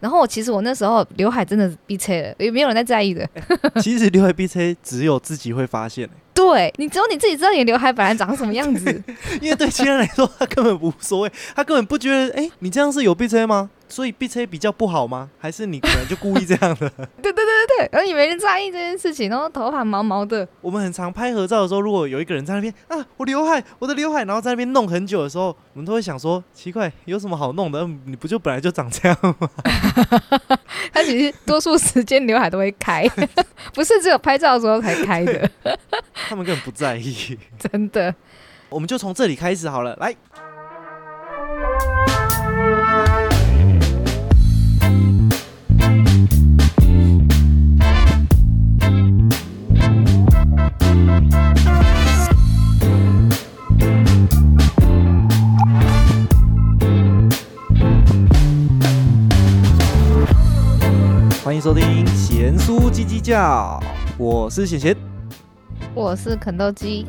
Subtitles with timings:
[0.00, 3.28] 然后我其实我那时候刘海真的逼车了，也没有人在在意的。
[3.82, 9.02] 其实刘海 B 车只有自己会发现、欸，对你只有你自己知道你的刘海本来长什么样子。
[9.42, 13.70] 因为对其他人来说，他根本无所谓，他根本不觉得，哎、你这样是有 B 车吗？
[13.88, 15.30] 所以 B C 比较不好吗？
[15.38, 16.88] 还是你可能就故意这样的？
[17.22, 27.80] 对对对对对，然后也没人在意这件事情，然后头发毛毛的，我们很常拍合照的时候，如果有一个人在那边啊，我刘海，我的刘海，然后在那边弄很久的时候，我们都会想说，奇怪，有什么好弄的？
[27.80, 29.48] 嗯你不就本来就长这样吗？
[30.92, 33.08] 他其实多数时间刘海都会开，
[33.74, 35.50] 不是只有拍照的时候才开的，
[36.28, 37.38] 他们根本不在意。
[37.58, 38.14] 真的。
[38.68, 40.14] 我们就从这里开始好了，来。
[61.44, 63.82] 欢迎收听贤叔叽叽叫，
[64.18, 64.96] 我是贤贤。
[65.94, 67.06] 我是肯豆鸡，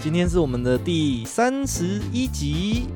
[0.00, 2.86] 今天是我们的第三十一集。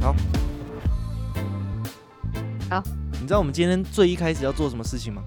[0.00, 0.14] 好，
[2.68, 2.82] 好，
[3.12, 5.22] 你知道我们今天最一开始要做什么事情吗？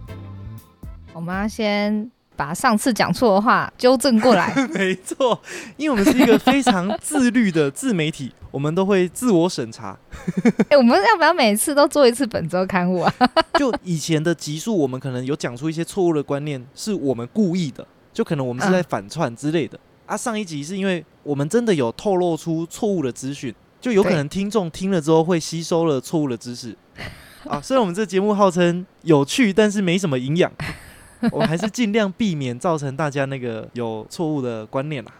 [1.16, 4.54] 我们要先把上次讲错的话纠正过来。
[4.76, 5.40] 没错，
[5.78, 9.98] 因为我们是一个非常自律的自媒体，我们都会自我审查。
[10.68, 13.14] 哎、我们要不要每次都做一次本周刊物啊？
[13.58, 19.80] 就以前的集数，我们可能有讲出一些错误的观念，是我们故意的，就可能我们是在反串之类的。
[20.06, 26.76] 啊，上一集是因为我们真的有透露出错误的资讯，就有可能听众听了之后会吸收了错误的知识。
[27.48, 30.52] 啊，虽然我们这节目号称有趣，但是没什么营养，
[31.32, 35.12] 我们还是尽量避免造成大家那个有错误的观念啦。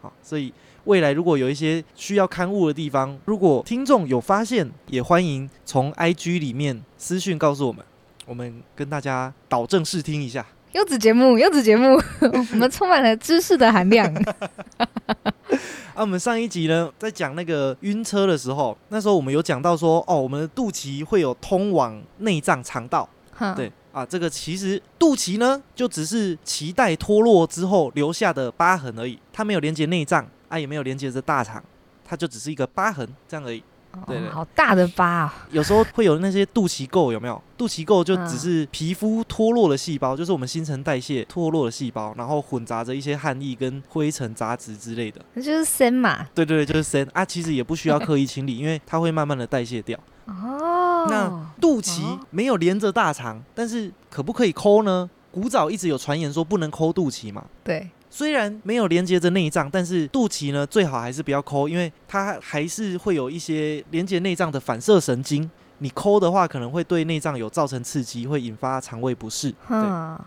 [0.00, 0.52] 好，所以
[0.84, 7.84] 未来如果有一些需要刊物的地方，如果听众有发现，也欢迎从 IG 里面私讯告诉我们，
[8.26, 10.44] 我们跟大家导正视听一下。
[10.72, 14.12] 柚子节目，柚子节目， 我们充满了知识的含量。
[15.94, 31.62] 啊，我们上一集呢，在讲那个晕车的时候，那时候我们有讲到说，哦，我们的肚脐会有通往内脏肠道，哼对啊，这个其实肚脐呢，就只是脐带脱落之后留下的疤痕而已，它没有连接内脏，啊，也没有连接着大肠，
[32.04, 33.62] 它就只是一个疤痕这样而已。
[34.08, 35.46] 对对哦好大的疤啊！
[35.52, 37.40] 有时候会有那些肚脐垢，有没有？
[37.56, 45.24] 肚脐垢就嗯只是皮肤脱落的细胞，就是我们新陈代谢脱落的细胞，然后混杂着一些汗液跟灰尘、杂质之类的。
[45.34, 46.26] 那就是森嘛。
[46.34, 49.96] 对对对，就是森啊，其实也不需要刻意清理，因为它会慢慢的代谢掉。
[50.26, 55.08] 哦，那肚脐哦没有连着大肠，但是可不可以抠呢？
[55.30, 57.44] 古早一直有传言说不能抠肚脐嘛。
[57.62, 65.50] 对，虽然没有连接着内脏，但是肚脐呢最好还是不要抠，因为它还是会有一些连接内脏的反射神经。
[65.78, 69.52] 你抠的话，可能会对内脏有造成刺激，会引发肠胃不适。
[69.68, 69.76] 对，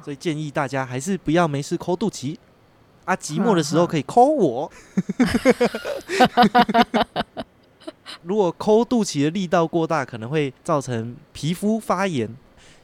[0.03, 2.35] 所以建议大家还是不要没事抠肚脐。
[3.05, 4.69] 啊，寂寞的时候可以抠我。
[8.23, 12.29] 如果抠肚脐的力道过大，可能会造成皮肤发炎，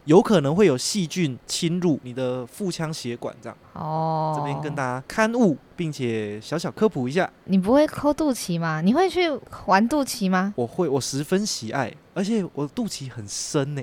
[0.06, 3.36] 有可能会有细菌侵入你的腹腔血管。
[3.42, 8.82] 这样，哦，这边跟大家刊物，并且小小科普一下，你不会抠肚脐吗？
[8.82, 9.30] 你会去
[9.66, 10.54] 玩肚脐吗？
[10.56, 13.82] 我会，我十分喜爱，而且我肚脐很深呢、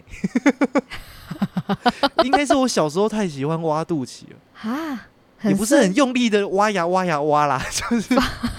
[2.25, 5.09] 应该是我小时候太喜欢挖肚脐了，啊，
[5.43, 8.15] 也不是很用力的挖呀挖呀挖啦， 就是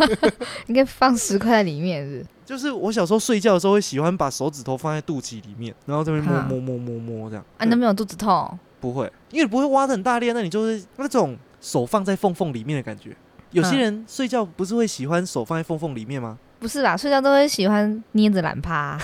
[0.67, 7.45] 应该放十块在里面是就是我小时候睡觉的时候会喜欢把手指头放在肚脐里面，然后这边摸摸摸摸摸这样。
[7.57, 8.57] 啊，你都没有肚子痛？
[8.79, 13.15] 不会，因为你不会挖的很大力，那你就是那种手放在缝缝里面的感觉。
[13.51, 16.37] 有些嗯人睡觉不是会喜欢手放在缝缝里面吗？
[16.61, 18.95] 不是啦，睡觉都会喜欢捏着懒趴，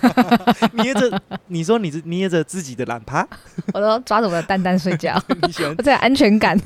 [0.72, 3.26] 捏着，你说你是捏着自己的懒趴，
[3.74, 5.82] 我都抓着我的蛋蛋睡觉， 你喜欢我？
[5.82, 6.58] 这有安全感。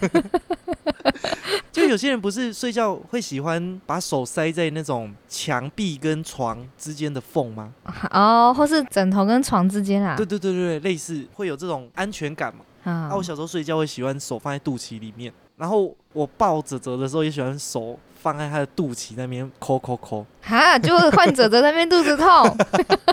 [1.72, 7.72] 就有些人不是睡觉会喜欢把手塞在那种墙壁跟床之间的缝吗？
[8.12, 10.24] 哦，或是枕头跟床之间啊对。
[10.24, 12.60] 对对对，类似会有这种安全感嘛。
[12.84, 20.24] 啊啊，我小时候睡觉会喜欢手放在肚脐里面，然后我抱泽泽的时候也喜欢手放在他的肚脐那边抠抠抠。
[20.40, 22.26] 哈，就是患者在那边肚子痛，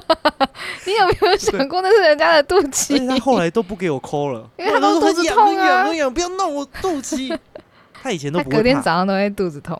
[0.87, 3.19] 你有没有想过那是人家的肚脐他？
[3.19, 7.37] 后来都不给我抠了，因为他我都肚子痛啊痒很痒，不要弄我肚脐。
[8.01, 9.77] 他以前都他隔天不会怕，早上都会肚子痛。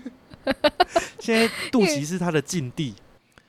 [1.18, 2.94] 现在肚脐是他的禁地。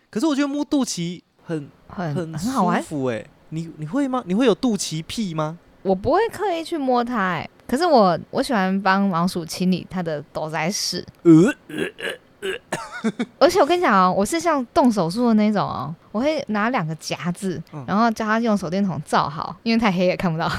[0.10, 2.72] 可是我觉得摸肚脐很很很舒。
[2.88, 4.24] 服哎、你你会吗？
[4.26, 5.58] 你会有肚脐癖吗？
[5.82, 11.06] 我不会刻意去摸它、哎，可是我我喜欢帮老鼠清理它的斗仔屎。
[11.24, 11.32] 呃
[11.70, 12.52] 呃
[13.40, 17.84] 而且我跟你讲哦，我是像动手术的那种哦，我会拿两个夹子，嗯。
[17.86, 20.50] 然后叫他用手电筒照好，因为太黑也看不到。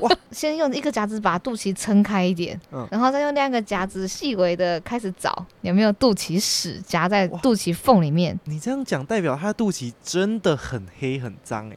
[0.00, 0.10] 哇。
[0.32, 2.86] 先用一个夹子把肚脐撑开一点，嗯。
[2.90, 11.76] 然后再用另一个夹子细微的开始找有没有肚脐屎夹在肚脐缝里面，你这样讲代表他的肚脐真的很黑很脏哎。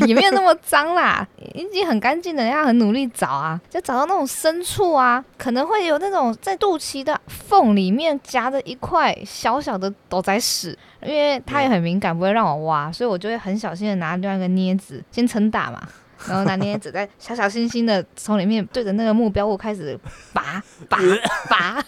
[0.06, 15.80] 也没有那么脏啦，已经很干净的，要很努力找啊，就找到那种深处啊，可能会有那种在肚脐的缝里面夹着一块小小的斗仔屎，因为他也很敏感，不会让我挖，所以我就会很小心的拿另外一个镊子，先撑大嘛。
[16.26, 19.98] 然后拿镊子，再小小心心的从里面对着那个目标物开始
[20.32, 20.98] 拔拔
[21.50, 21.84] 拔，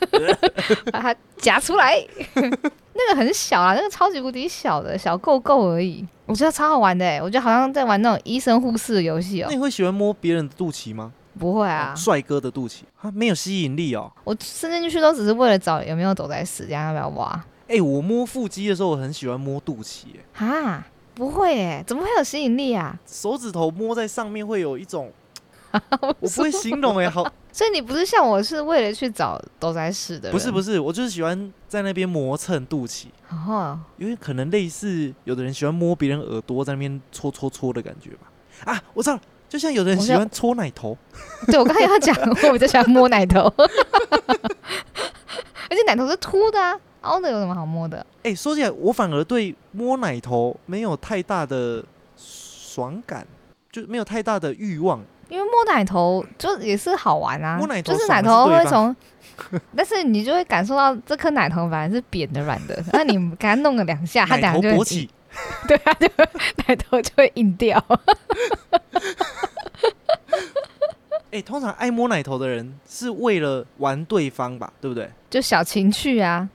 [0.92, 1.96] 把它夹出来。
[2.34, 9.54] 那个很小啊，那个超级无敌小的小够够而已，我觉得超好玩的欸，我觉得好像在玩那种医生护士的游戏哦那。
[9.54, 11.12] 你会喜欢摸别人的肚脐吗？
[11.38, 14.10] 不会啊哦，帅哥的肚脐，他没有吸引力哦。
[14.24, 17.44] 我伸进去都只是为了找有没有走在屎，这样要不要挖？
[17.68, 20.04] 哎、我摸腹肌的时候，我很喜欢摸肚脐，
[20.34, 22.98] 哎，哈，不会诶，怎么会有吸引力啊？
[23.06, 25.12] 手指头摸在上面会有一种，
[26.00, 38.30] 我不会形容哎， 好，所以你不是像我是为了去找斗在屎的不是不是，我就是喜欢在那边磨蹭肚脐，哦，因为可能类似有的人喜欢摸别人耳朵，在那边搓搓搓的感觉吧。
[38.64, 40.96] 啊，我知道了，就像有的人喜欢搓奶头，
[41.48, 43.40] 对我刚才要讲，我比较喜欢摸奶头，
[45.68, 48.04] 而且奶头是凸的啊，凹的有什么好摸的？
[48.22, 51.84] 哎、说起来，我反而对摸奶头没有太大的
[52.16, 53.26] 爽感，
[53.70, 55.00] 就没有太大的欲望。
[55.28, 58.94] 因为摸奶头就也是好玩啊，摸奶头就是奶头会从，
[59.74, 65.10] 但是你就会感受到这颗奶头本来是扁的软的， 那你给它弄了两下，它奶等下就会头勃起，
[65.66, 66.08] 对，它就
[66.66, 67.84] 奶头就会硬掉。
[71.32, 75.10] 哎、通常爱摸奶头的人是为了玩对方吧，对不对？
[75.28, 76.48] 就小情趣啊，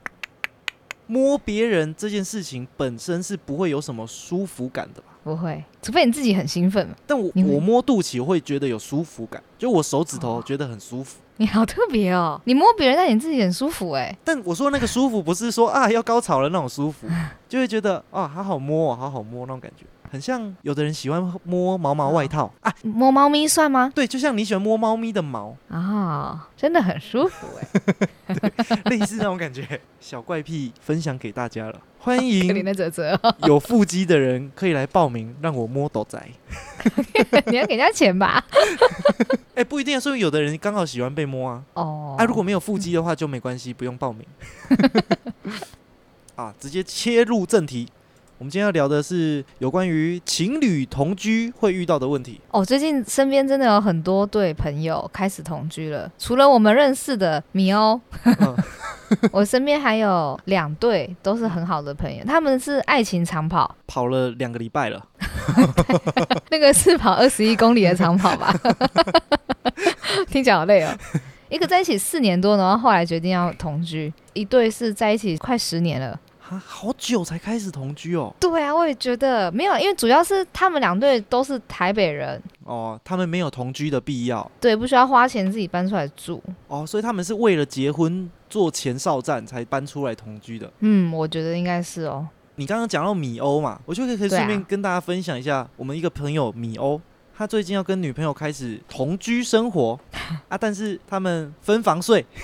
[1.12, 5.08] 摸别人这件事情本身是不会有什么舒服感的吧？
[5.26, 6.96] 不会，除非你自己很兴奋嘛。
[7.06, 11.20] 但我我摸肚脐我会觉得有舒服感，就我手指头哦觉得很舒服。
[11.36, 14.18] 你好特别哦，你摸别人，但你自己很舒服哎。
[14.24, 17.06] 但我说那个舒服不是说啊要高潮了那种舒服，
[17.50, 23.90] 就会觉得啊好好摸哦，好好摸那种感觉，很像有的人喜欢摸毛毛外套啊，摸猫咪算吗？
[23.96, 28.36] 对，就像你喜欢摸猫咪的毛，啊、真的很舒服哎。
[28.92, 29.80] 类似那种感觉。
[30.02, 32.46] 小怪癖分享给大家了，欢迎
[33.48, 36.22] 有腹肌的人可以来报名，让我摸斗仔。
[37.48, 38.44] 你要给人家钱吧？
[39.56, 41.64] 哎、不一定啊，说明有的人刚好喜欢被摸啊。
[41.76, 44.26] 哦，啊，如果没有腹肌的话就没关系，不用报名。
[46.36, 47.88] 啊，直接切入正题。
[48.42, 52.42] 我们今天要聊的是有关于情侣同居会遇到的问题。
[52.50, 58.58] 哦，最近身边真的有很多对朋友开始同居了，除了我们认识的米欧，嗯
[59.32, 65.06] 我身边还有两对都是很好的朋友，他们是爱情长跑，跑了两个礼拜了，
[66.50, 68.52] 那个是跑二十一公里的长跑吧？
[70.32, 70.90] 听起来好累哦。
[71.50, 76.20] 一个在一起四年多，然后后来决定要同居，一对是在一起快十年了。
[76.52, 78.36] 啊，好久才开始同居哦。
[78.38, 86.44] 对啊，我也觉得没有，因为主要是他们两对都是台北人，哦，他们没有同居的必要对，不需要花钱自己搬出来住。
[86.68, 90.70] 哦，所以他们是为了结婚做前哨战才搬出来同居的。
[90.80, 92.28] 嗯，我觉得应该是哦。
[92.56, 97.00] 你刚刚讲到米欧嘛，我就可以可以顺便跟大家分享一下，我们一个朋友米欧，
[97.34, 99.98] 他最近要跟女朋友开始同居生活
[100.50, 102.26] 啊，但是他们分房睡，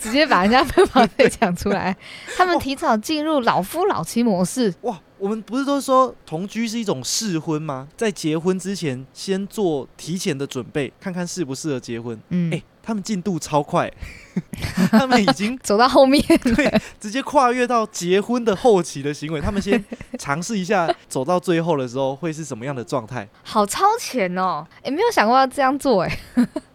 [0.00, 1.96] 直接把人家分房费讲出来，
[2.36, 4.72] 他们提早进入老夫老妻模式。
[4.82, 7.88] 哇，我们不是都说同居是一种试婚吗？
[7.96, 12.18] 在结婚之前先做提前的准备，看看适不适合结婚。
[12.30, 13.90] 嗯，哎、他们进度超快，
[14.90, 19.82] 他们已经 走到后面，对直接跨越到结婚的后期的行为，他们先
[20.18, 23.28] 尝试一下 走到最后的时候会是什么样的状态。
[23.42, 24.66] 好超前哦！
[24.82, 26.18] 哎，没有想过要这样做哎。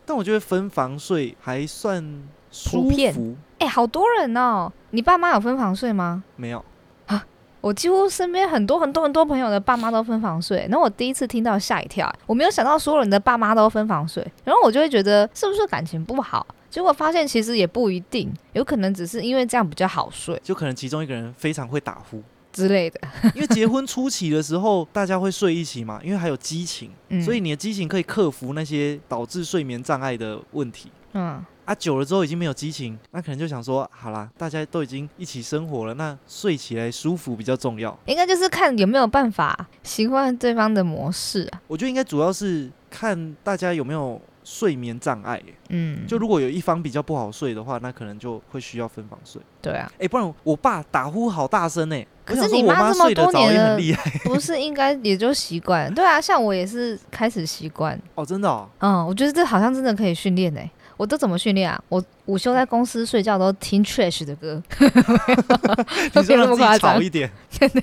[0.06, 2.24] 但我觉得分房睡还算舒
[2.72, 4.72] 普遍服，哎，好多人哦！
[4.92, 6.24] 你爸妈有分房睡吗？
[6.36, 6.64] 没有
[7.06, 7.26] 啊
[7.62, 16.46] 我几乎身边很多很多很多朋友的爸妈都分房睡，然后我第一次听到吓一跳，我没有想到所有人的爸妈都分房睡，然后我就会觉得是不是感情不好？
[16.70, 23.02] 结果发现其实也不一定，有可能只是因为这样比较好睡就可能其中一个人非常会打呼，之类的。
[23.36, 30.90] 因为结婚初期的时候大家会睡一起嘛，因为还有激情，嗯，所以你的激情可以克服那些导致睡眠障碍的问题。
[31.14, 37.96] 嗯，啊，久了之后已经没有激情，那可能就想说，好啦，大家都已经一起生活了，那睡起来舒服比较重要。
[38.08, 41.62] 应该就是看有没有办法习惯对方的模式啊。
[41.68, 45.46] 我觉得应该主要是看大家有没有睡眠障碍、欸。
[45.70, 49.40] 嗯，就如果有一方比较不好睡的话，那可能就会需要分房睡。
[49.62, 55.94] 对啊，哎、不然我爸打呼好大声哎、可是你妈这么睡得早多年了也很厉害不是应该也就习惯？
[55.94, 58.02] 对啊，像我也是开始习惯。
[58.16, 58.68] 哦，真的哦。
[58.80, 60.72] 嗯，我觉得这好像真的可以训练诶。
[61.00, 61.82] 我都怎么训练啊？
[61.88, 67.32] 我午休在公司睡觉都听 trash 的歌， 你说没有那么夸张一点，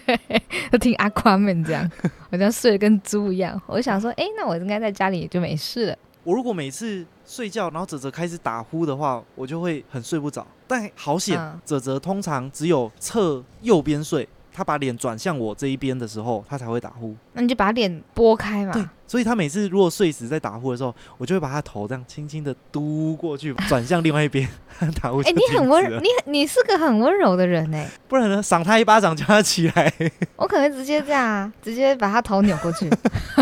[0.70, 1.90] 都听 Aquaman 这样，
[2.30, 3.58] 我这样睡得跟猪一样。
[3.66, 5.96] 我就想说，哎，那我应该在家里就没事了。
[6.24, 10.46] 我如果每次睡觉，然后泽泽开始打呼的话，我就会很睡不着。
[10.68, 17.16] 但好险嗯，泽泽通常只有侧右边睡，他把脸转向我这一边的时候，他才会打呼。
[17.32, 24.48] 那你就把脸拨开对嘛。，所以他每次如果睡死在打呼的时候，我就会把他头这样轻轻的嘟过去，转向另外一边，
[25.00, 29.92] 打呼就哎、你很温，你很你是个很温柔的人哎、不然呢，赏他一巴掌叫他起来。
[30.36, 32.90] 我可能直接这样啊，直接把他头扭过去。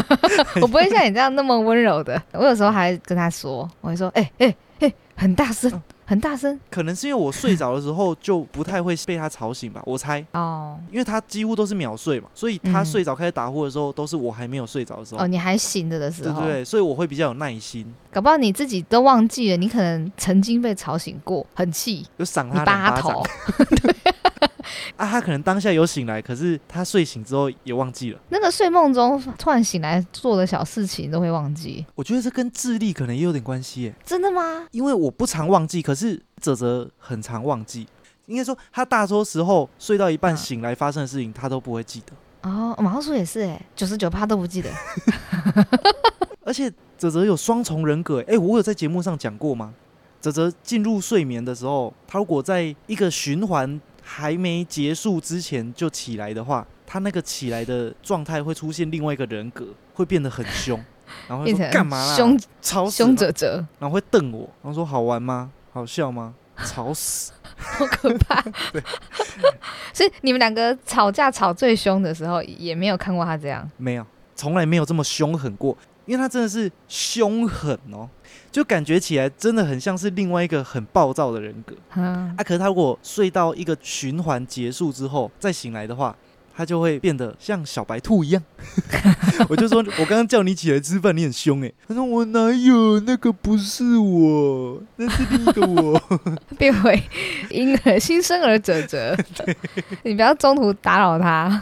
[0.61, 2.21] 我不会像你这样那么温柔的。
[2.33, 5.71] 我有时候还跟他说，我会说，哎哎哎，很大声，
[6.05, 6.59] 很大声。
[6.71, 10.79] 可能是因为我睡着的时候就不太会被他吵醒吧，我猜，哦。
[10.91, 15.23] 因为他几乎都是秒睡嘛，所以他嗯睡着开始打呼的时候，都是我还没有睡着的时候。
[15.23, 23.03] 哦，你还醒着的时候，对所以我会比较有耐心，搞不好你自己都忘记了，你可能曾经被吵醒过，很气，就赏你他两巴掌。
[23.03, 23.23] 扒他头。
[24.97, 25.07] 啊。
[25.07, 28.19] 他可能当下有醒来，可是他睡醒之后也忘记了。
[28.31, 34.67] 那个睡梦中突然醒来做的小事情都会忘记，我觉得这跟智力可能也有点关系耶，真的吗？
[34.71, 37.87] 因为我不常忘记，可是泽泽很常忘记。
[38.27, 42.51] 应该说，他大多时候睡到一半嗯醒来发生的事情，他都不会记得。
[42.51, 44.71] 哦，马浩叔也是哎，九十九趴都不记得。
[46.43, 49.75] 而且泽泽有双重人格，哎、我有在节目上讲过吗？
[50.21, 60.79] 泽泽进入睡眠的时候，他如果在一个循环还没结束之前就起来的话，他那个起来的状态会出现另外一个人格，会变得很凶，
[61.27, 62.15] 然后变成说干嘛啦？
[62.15, 65.51] 凶吵死凶了，者者，然后会瞪我，然后说好玩吗？
[65.73, 66.35] 好笑吗？
[66.65, 67.33] 吵死！
[67.57, 68.41] 好可怕。
[69.93, 73.69] 所以你们两个吵架吵最凶的时候，也没有看过他这样。
[73.77, 74.07] 没有，
[74.37, 78.09] 从来没有这么凶狠过，因为他真的是凶狠哦，
[78.55, 81.75] 就感觉起来真的很像是另外一个很暴躁的人格。
[81.97, 86.15] 嗯啊，，可是他如果睡到一个循环结束之后再醒来的话，
[86.57, 88.41] 他就会变得像小白兔一样。
[89.51, 91.75] 我就说，我刚刚叫你起来吃饭，你很凶诶。
[91.89, 96.01] 他说我哪有，那个不是我，那是另一个我。
[96.57, 97.03] 变回
[97.51, 99.17] 婴儿新生儿者者。
[100.05, 101.61] 你不要中途打扰他。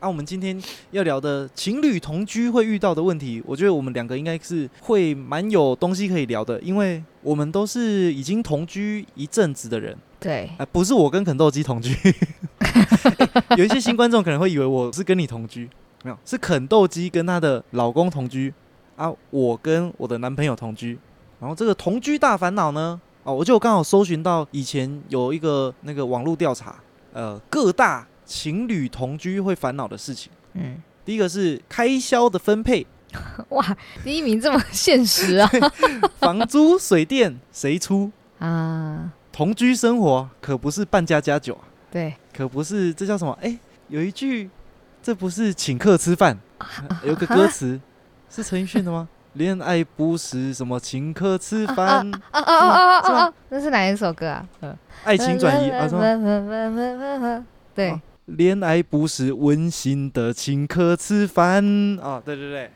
[0.00, 0.60] 对，啊，我们今天
[0.90, 9.96] 要聊的情侣同居会遇到的问题，我觉得我们两个应该是会蛮有东西可以聊的，因为我们都是已经同居一阵子的人。
[10.20, 12.14] 对，啊，不是我跟肯豆基同居、欸
[13.56, 15.68] 有一些新观众可能会以为我是跟你同居，
[16.02, 18.52] 没有，是肯豆基跟她的老公同居
[18.96, 20.98] 啊，我跟我的男朋友同居。
[21.38, 26.76] 然后这个同居大烦恼呢，哦，我就刚好搜寻到以前有一个那个网络调查，
[27.12, 30.30] 呃，各大情侣同居会烦恼的事情。
[30.52, 32.86] 嗯，第一个是开销的分配，
[33.50, 35.48] 哇，第一名这么现实啊！
[36.20, 38.10] 房租、水电谁出？
[38.40, 41.64] 啊，同居生活可不是半家家酒啊。
[41.90, 43.38] 对，可不是，这叫什么？
[43.40, 44.50] 哎、有一句，
[45.02, 46.36] 这不是请客吃饭，
[47.04, 47.80] 有个歌词
[48.28, 49.08] 是陈奕迅的吗？
[49.34, 53.34] 恋爱不是什么请客吃饭，啊啊啊啊是吗啊啊！
[53.50, 54.46] 那是哪一首歌啊？
[54.62, 57.44] 嗯，爱情转移啊什么？
[57.74, 61.64] 对哦，恋爱不是温馨的请客吃饭。
[61.98, 62.70] 啊，对对对，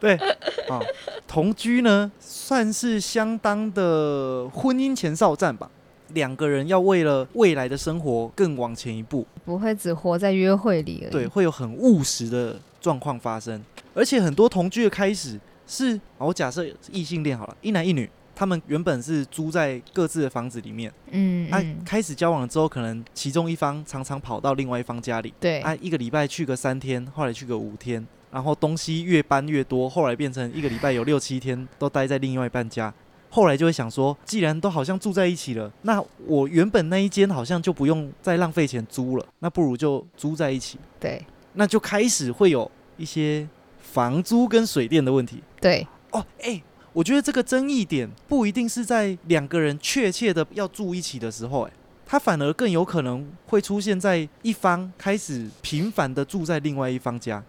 [0.00, 0.14] 对
[0.68, 0.80] 啊，
[1.28, 5.70] 同居呢算是相当的婚姻前哨战吧。
[6.14, 11.10] 两个人要为了未来的生活更往前一步，不会只活在约会里而已。
[11.12, 13.62] 对，，会有很务实的状况发生，
[13.94, 32.90] 而且很多同居的开始是，啊我假设是异性恋好了，一男一女，他们原本是租在各自的房子里面，啊，嗯啊，开始交往了之后，可能其中一方常常跑到另外一方家里，对，啊，一个礼拜去个三天，后来去个五天，然后东西越搬越多，后来变成一个礼拜有六七天都待在另外一半家。
[33.28, 40.78] 后来就会想说，既然都好像住在一起了，那我原本那一间好像就不用再浪费钱租了，那不如就租在一起。
[40.98, 43.46] 对那就开始会有一些
[43.82, 45.42] 房租跟水电的问题。
[45.60, 51.72] 对，哦，哎、我觉得这个争议点不一定是在两个人确切的要住一起的时候、哎，
[52.04, 57.42] 他反而更有可能会出现在一方开始频繁的住在另外一方家，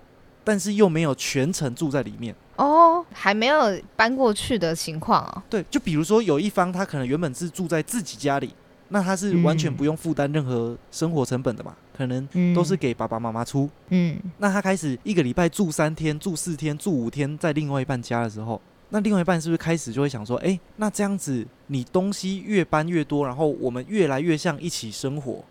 [0.44, 2.36] 但是又没有全程住在里面。
[2.58, 5.42] 哦，还没有搬过去的情况哦。
[5.50, 8.54] 对，就比如说有一方他可能原本是住在自己家里，
[8.90, 13.70] 那他是完全嗯不用负担任何生活成本的嘛，可可能嗯都是给爸爸妈妈出。
[13.90, 18.60] 嗯那他开始一个礼拜住三天、住四天、住五天，在另外一半家的时候，
[18.92, 25.44] 那另外一半是不是开始就会想说，哎、那这样子你东西越搬越多，然后我们越来越像一起生活，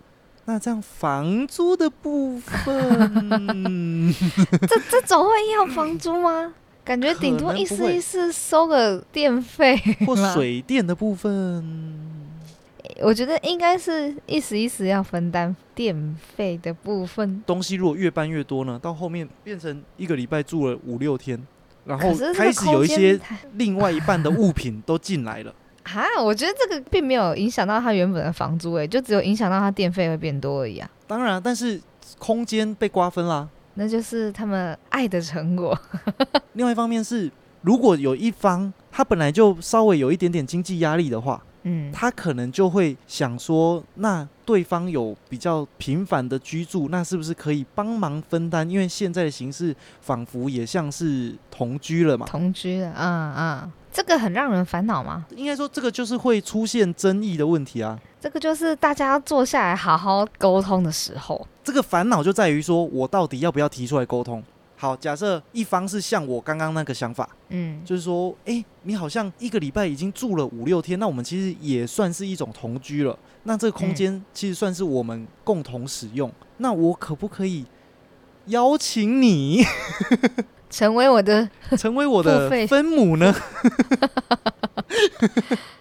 [0.44, 4.14] 那这样房租的部分，
[4.68, 6.54] 这这种会要房租吗？
[6.84, 11.62] 感觉顶多意思意思收个电费或水电的部分，
[13.00, 17.42] 我觉得应该是一时一时要分担电费的部分。
[17.46, 21.40] 东西如果越搬越多呢，到后面变成一个礼拜住了五六天，
[21.90, 23.18] 然后开始有一些
[23.54, 25.52] 另外一半的物品都进来了。
[25.82, 30.88] 啊，我觉得这个并没有影响到他原本的房租，哎，就只有影响到他电费会变多而已啊。
[31.08, 31.80] 当然，但是
[32.18, 33.48] 空间被瓜分啦。
[33.74, 35.76] 那就是他们爱的成果。
[36.52, 37.30] 另外一方面是，
[37.62, 48.68] 如果有一方他本来就稍微有一点点经济压力的话，嗯，他可能就会想说，那对方有比较频繁的居住，那是不是可以帮忙分担？
[48.68, 52.26] 因为现在的形式仿佛也像是同居了嘛。
[52.26, 55.26] 同居了，嗯嗯，这个很让人烦恼吗？
[55.36, 57.98] 应该说，这个就是会出现争议的问题啊。
[58.20, 61.46] 这个就是大家坐下来好好沟通的时候。
[61.62, 64.42] 这个烦恼就在于说，我到底要不要提出来沟通？
[64.80, 73.18] 好，假设一方是像我刚刚那个想法，嗯，就是说，诶，你好像一个礼拜已经住了五六天，那我们其实也算是一种同居了。
[73.42, 76.32] 那这个空间其实算是我们共同使用。
[76.56, 77.66] 那我可不可以
[78.46, 79.62] 邀请你
[80.70, 81.46] 成为我的，
[81.76, 83.30] 成为我的分母呢？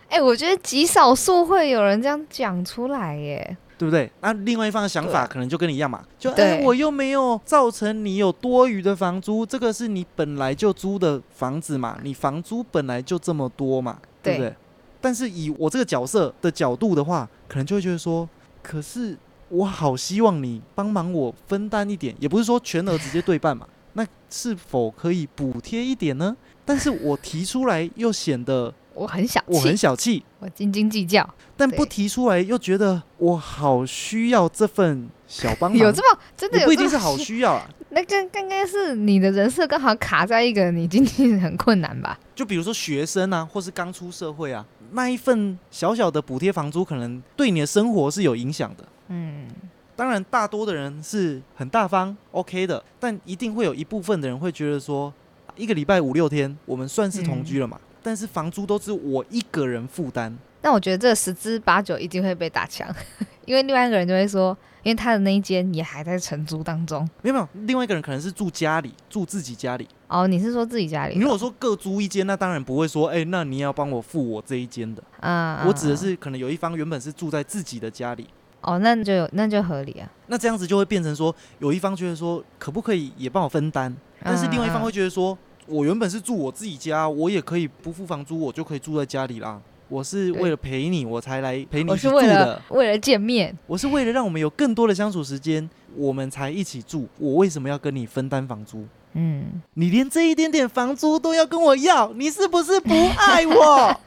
[0.09, 3.55] 哎、我觉得极少数会有人这样讲出来耶。
[3.79, 4.11] 对不对？
[4.19, 14.55] 那另外一方的想法可能就跟你一样嘛，就哎，对我又没有造成你有多余的房租，这个是你本来就租的房子嘛，你房租本来就这么多嘛，对不对对？
[14.99, 18.27] 但是以我这个角色的角度的话，可能就会觉得说，
[18.61, 19.17] 可是
[19.47, 26.35] 我好希望你帮忙我分担一点，也不是说全额直接对半嘛， 那是否可以补贴一点呢？
[26.65, 35.79] 但是我提出来又显得我很小我很气，小气，我斤斤计较，但不提出来又觉得我好需要这份小帮忙。
[35.79, 37.65] 有这么真的有不一定是好需要啊。
[37.91, 42.19] 那刚刚刚是你的人设刚好卡在一个你经济很困难吧？
[42.35, 48.83] 就比如说学生啊，或是刚出社会啊，那一份小小的补贴房租，可能对你的生活是有影响的。
[49.07, 49.47] 嗯，
[49.95, 55.11] 当然，大多的人是很大方，OK 的，但一定会有一部分的人会觉得说，
[55.55, 60.37] 一个礼拜五六天，我们算是同居了嘛，但是房租都是我一个人负担。
[60.61, 62.87] 那我觉得这十之八九一定会被打枪，
[63.45, 67.09] 因为另外一个人就会说，因为他的那一间也还在承租当中。
[67.21, 69.87] 没有没有，另外一个人可能是住家里，住自己家里。
[70.09, 71.15] 哦，你是说自己家里？
[71.15, 75.01] 你如果说各租一间，那当然不会说，哎、那你也要帮我付我这一间的。
[75.21, 78.27] 嗯，我指的嗯是可能有一方原本是住在自己的家里，
[78.59, 80.11] 哦，那就有那就合理啊。
[80.27, 83.95] 那这样子就会变成说，有一方觉得说，可不可以也帮我分担？
[84.21, 85.37] 但是另外一方会嗯觉得说，
[85.69, 89.61] 我原本是住我自己家，我也可以不付房租，我就可以住在家里啦。
[89.87, 92.61] 我是为了陪你，我才来陪你我一起住的是为了。
[92.69, 97.07] 为了见面，我是为了让我们有更多的相处时间，我们才一起住。
[97.17, 98.85] 我为什么要跟你分担房租？
[99.13, 103.99] 嗯，你连这一点点房租都要跟我要，你是不是不爱我？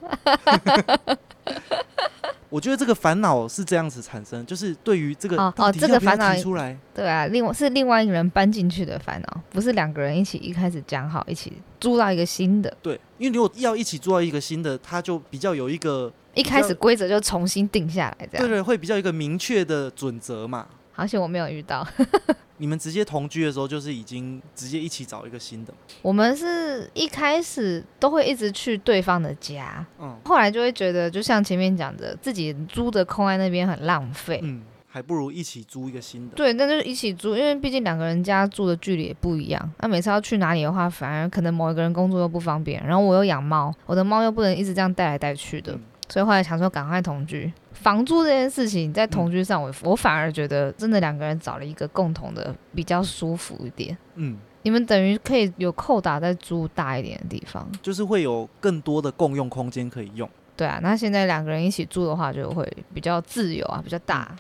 [2.53, 18.47] 我觉得这个烦恼是这样子产生，就是对于这个哦哦这个烦恼提出来，对啊，另外是另外一个人搬进去的烦恼，不是两个人一起一开始讲好一起租到一个新的，对，因为如果要一起租到一个新的，他就比较有一个，一开始规则就重新定下来这样。
[18.47, 20.67] 对对，会比较一个明确的准则嘛。
[20.93, 21.87] 好险我没有遇到，
[22.59, 34.39] 你们直接同居的时候，就是已经直接一起找一个新的，我们是一开始都会一直去对方的家，嗯后来就会觉得，就像前面讲的，自己租的空在那边很浪费。
[34.43, 36.37] 嗯，还不如一起租一个新的。
[36.37, 39.73] 对，那就是一起租，因为毕竟两个人家住的距离也不一样。
[39.79, 45.81] 那每次要去哪里的话，反而可能某一个人工作又不方便，然后我又养猫，我的猫又不能一直这样带来带去的，嗯
[46.13, 47.51] 所以后来想说赶快同居。
[47.73, 53.97] 房租这件事情在同居上我，我反而觉得真的两个人找了一个共同的比较舒服一点。
[54.17, 60.29] 嗯，你们等于可以有扣打在租大一点的地方，就是会有更多的共用空间可以用。
[60.55, 60.81] 对啊。
[60.83, 64.37] 那现在两个人一起住的话，就会比较自由啊，比较大，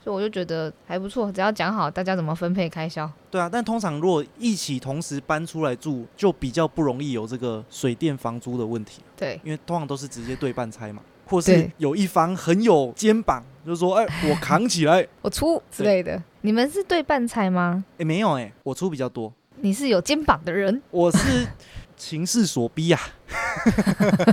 [0.00, 1.32] 所以我就觉得还不错。
[1.32, 15.06] 只要讲好大家怎么分配开销，对啊，但通常如果一起同时搬出来住，就比较不容易有这个水电房租的问题，对，因为通常都是直接对半拆嘛，或是有一方很有肩膀，就是说，哎、 我扛起来。
[15.20, 16.20] 我出之类的。
[16.40, 17.84] 你们是对半拆吗？
[17.98, 21.46] 哎、没有哎、我出比较多，你是有肩膀的人，我是
[21.96, 23.00] 情势所逼啊。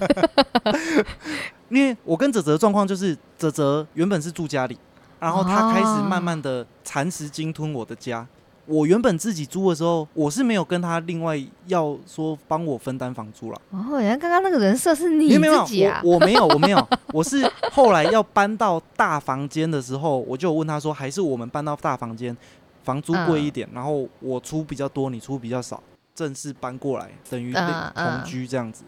[1.69, 4.75] 因为我跟泽泽的状况就是，泽泽原本是住家里，
[5.19, 8.25] 啊，然后他开始慢慢的蚕食鲸吞我的家。
[8.65, 13.61] 我原本自己租的时候，我是没有跟他另外要说帮我分担房租了。
[13.69, 16.01] 哦，原来刚刚那个人设是你没有自己啊？
[16.03, 22.35] 我我没有， 我没有，我是后来要搬到大房间的时候，我就问他说，还是我们搬到大房间，
[22.83, 25.81] 房租贵一点，然后我出比较多，你出比较少，
[26.15, 28.83] 正式搬过来，等于同居这样子。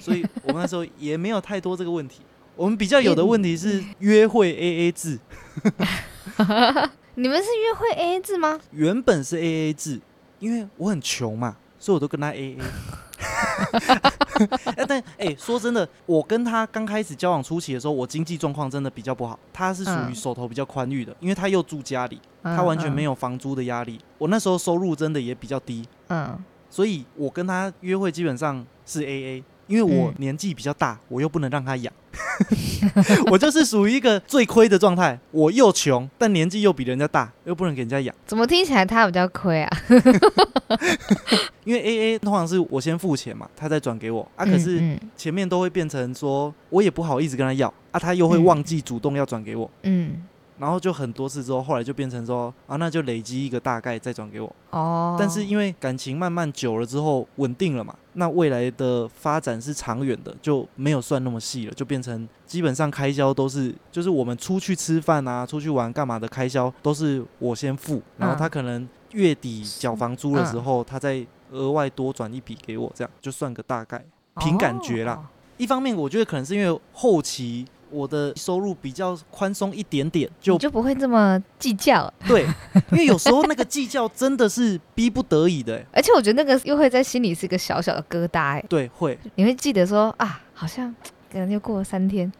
[0.00, 2.20] 所以我们那时候也没有太多这个问题。
[2.56, 5.18] 我们比较有的问题是约会 A A 制。
[7.18, 8.60] 你们是约会 A A 制吗？
[8.72, 9.98] 原本是 A A 制，
[10.38, 12.58] 因为我很穷嘛，所以我都跟他 A A。
[14.86, 19.38] 但哎，说真的，我跟他刚开始交往初期的时候，我经济状况真的比较不好。
[19.50, 23.98] 他是属于手头比较宽裕的，因为他又住家里，他完全没有房租的压力。
[24.18, 29.44] 我那时候收入真的也比较低，嗯，所以我跟他约会基本上是 A A。
[29.66, 31.92] 因为我年纪比较大，我又不能让他养，
[33.30, 35.18] 我就是属于一个最亏的状态。
[35.30, 38.14] 我又穷，但年纪又比人家大，又不能给人家养。
[38.26, 39.78] 怎么听起来他比较亏啊？
[41.64, 44.44] 因为 A A 通常是我先付钱嘛，他再转给我啊。
[44.44, 49.68] 可是前面都会变成说，我也不好意思跟他要啊，他又会忘记主动要转给我。
[49.82, 50.22] 嗯。
[50.58, 54.54] 然后就很多次之后，后来就变成说啊，那就累积一个大概再转给我。
[54.70, 55.16] 哦。
[55.18, 74.04] 但是因为感情慢慢久了之后稳定了嘛，那未来的发展是长远的，就没有算那么细了，就变成基本上开销都是，就是我们出去吃饭啊、出去玩干嘛的开销都是我先付，然后他可能月底缴房租的时候，他再额外多转一笔给我，这样就算个大概，
[74.36, 75.28] 凭感觉啦。
[75.58, 77.66] 一方面我觉得可能是因为后期。
[77.90, 82.12] 我的收入比较宽松一点点，就就不会这么计较。
[82.26, 82.46] 对，
[82.92, 88.40] 因为有时候那个计较真的是逼不得已的， 而且我觉得那个又会在心里是一个小小的疙瘩。
[88.40, 90.94] 哎，对，会，你会记得说啊，好像
[91.32, 92.32] 可能又过了三天。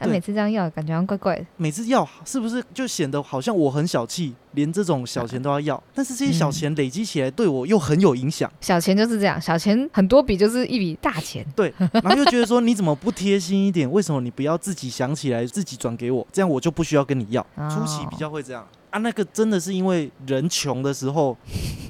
[0.00, 1.44] 他每次这样要，感觉好像怪怪的。
[1.58, 5.82] 每次要是不是就显得好像我很小气，连这种小钱都要要？
[5.94, 8.50] 但是这些小钱累积起来，对我又很有影响。
[8.62, 11.46] 小钱就是这样，小钱很多笔就是一笔大钱。
[11.54, 13.90] 对，然后就觉得说你怎么不贴心一点？
[13.90, 16.26] 为什么你不要自己想起来自己转给我？
[16.32, 17.46] 这样我就不需要跟你要。
[17.68, 21.36] 初期比较会这样啊，那个真的是因为人穷的时候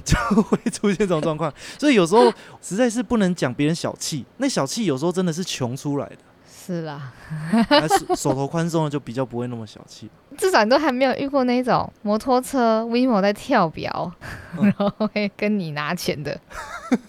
[0.03, 6.17] 就会出现这种状况，所以有时候实在是不能讲别人小气，那小气有时候真的是穷出来的。
[6.63, 7.11] 是啦，
[8.07, 10.07] 手手头宽松的就比较不会那么小气。
[10.37, 14.11] 至少你都还没有遇过那种摩托车 WeMo 在跳表，
[14.61, 16.39] 然后会跟你拿钱的。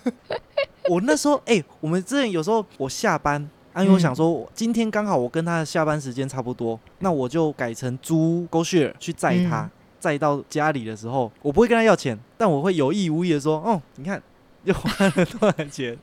[0.88, 9.68] 我那时候哎，我们之前有时候我下班，因为我想说今天刚好我跟他的下班时间差不多，那我就改成租 GoShare 去载他，
[10.00, 14.20] 载到家里的时候，我不会跟他要钱，但我会有意无意的说，哦，你看
[14.64, 15.98] 又花了多少钱。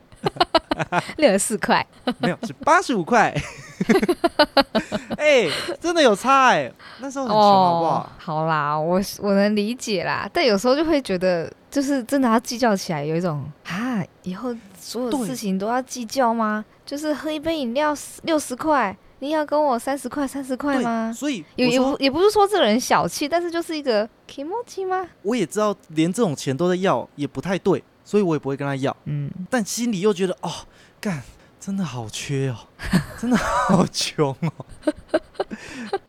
[1.18, 1.86] 六十四块，
[2.20, 3.34] 没有是八十五块。
[5.18, 5.48] 哎，
[5.80, 8.12] 真的有差哎，那时候很穷，好不好？
[8.18, 16.64] 好啦，我我能理解啦，但有时候就会觉得，就是真的要计较起来，有一种啊，以后所有事情都要计较吗？
[16.86, 21.12] 就是喝一杯饮料六十块，你要跟我三十块、三十块吗？
[21.16, 25.08] 所以也也也不是说这个人小气，但是就是一个 emoji 吗？
[25.22, 27.84] 我也知道，连这种钱都在要，也不太对。
[28.10, 30.52] 所以我也不会跟他要，嗯，但心里又觉得哦，
[31.00, 31.22] 干，
[31.60, 32.58] 真的好缺哦，
[33.22, 34.52] 真的好穷哦。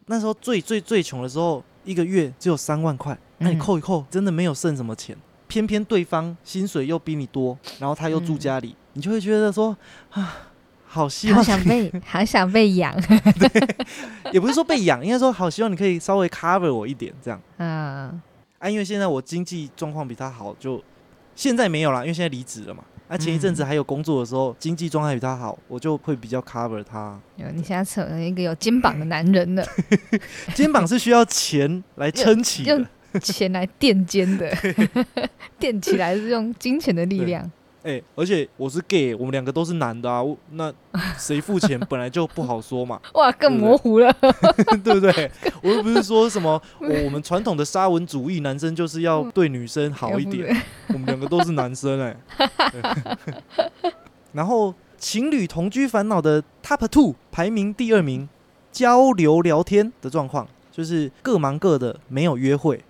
[0.07, 5.15] 那时候最最最穷的时候，一个月只有三万块，那你扣一扣，真的没有剩什么钱。
[5.47, 9.77] 偏偏对方薪水又比你多，然后他又住家里，你就会觉得说
[10.13, 10.49] 啊，
[10.87, 12.97] 好希望好想被， 好想被养。
[14.33, 17.39] 也不是说被养，应该说好希望你可以稍微 cover 我一点这样。
[17.59, 18.19] 嗯，
[18.59, 20.83] 啊，因为现在我经济状况比他好，就。
[21.41, 22.85] 现在没有了，因为现在离职了嘛。
[23.09, 27.19] 那前一阵子还有工作的时候，经济状态比他好，我就会比较 cover 他。
[27.55, 29.67] 你现在成了一个有肩膀的男人了。
[30.55, 32.87] 肩膀是需要钱来撑起的，用
[33.23, 34.55] 钱来垫肩的，
[35.59, 37.51] 垫起来是用金钱的力量。
[37.83, 40.71] 哎，而且我是 gay，我们两个都是男的啊，那
[41.17, 43.01] 谁付钱本来就不好说嘛。
[43.15, 44.15] 哇，更模糊了，
[44.85, 45.31] 对不对？
[45.63, 50.55] 我又不是说什么我们传统的沙文主义，男生就是要对女生好一点。
[50.89, 52.17] 我们两个都是男生哎。
[54.33, 58.29] 然后情侣同居烦恼的 top two 排名第二名，
[58.71, 62.85] 交流聊天的状况就是各忙各的，没有约会。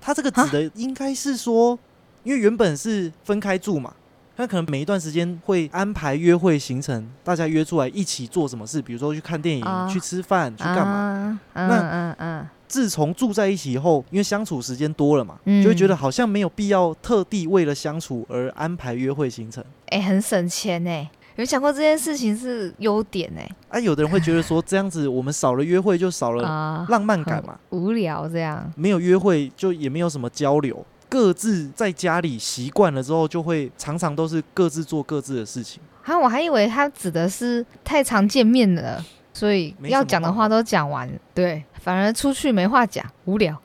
[0.00, 1.76] 他这个指的应该是说。
[2.24, 3.92] 因为原本是分开住嘛，
[4.36, 11.40] 那可能每一段时间会安排约会行程，大家约出来一起做什么事，比如说去看电影、去吃饭、去干嘛。
[11.54, 19.64] 那嗯嗯，自从住在一起以后，因为相处时间多了嘛，就会觉得好像没有必要特地为了相处而安排约会行程。
[19.86, 21.10] 哎，很省钱哎。
[21.36, 28.68] 有想过这件事情是优点哎、啊，有的人会觉得说这样子我们少了约会就少了 啊、浪漫感嘛，无聊这样。
[28.74, 35.80] 没有约会就也没有什么交流，各自在家里习惯了之后，就会常常都是各自做各自的事情。
[36.04, 43.56] 啊，我还以为他指的是太常见面了，所以要讲的话都讲完，对，反而出去没话讲，无聊。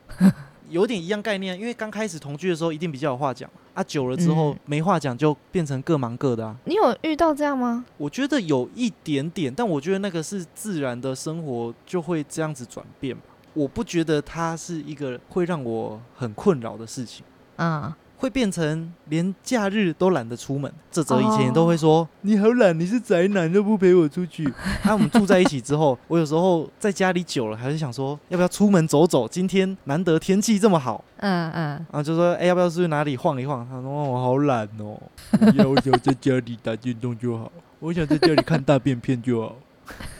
[0.70, 6.56] 有点一样概念，因为刚开始同居的时候一定比较有话讲啊，久了之后嗯没话讲就变成各忙各的啊。
[6.64, 7.84] 你有遇到这样吗？
[7.96, 13.22] 我觉得有一点点，但我觉得那个是自然的生活就会这样子转变吧。
[13.52, 17.24] 我不觉得它是一个会让我很困扰的事情。
[17.56, 20.72] 嗯，会变成连假日都懒得出门。
[20.90, 24.46] 这则以前哦都会说、你好懒，你是宅男都不陪我出去。
[24.82, 29.28] 啊，我们住在一起之后，我有时候在家里久了，还是想说要不要出门走走？
[29.28, 33.66] 今天难得天气这么好，嗯嗯，然后就说哎、要不要出去哪里晃一晃？
[33.68, 34.98] 他说哦我好懒哦，
[35.30, 39.56] 不 要我想在家里打电动就好，我想在家里看大便片就好。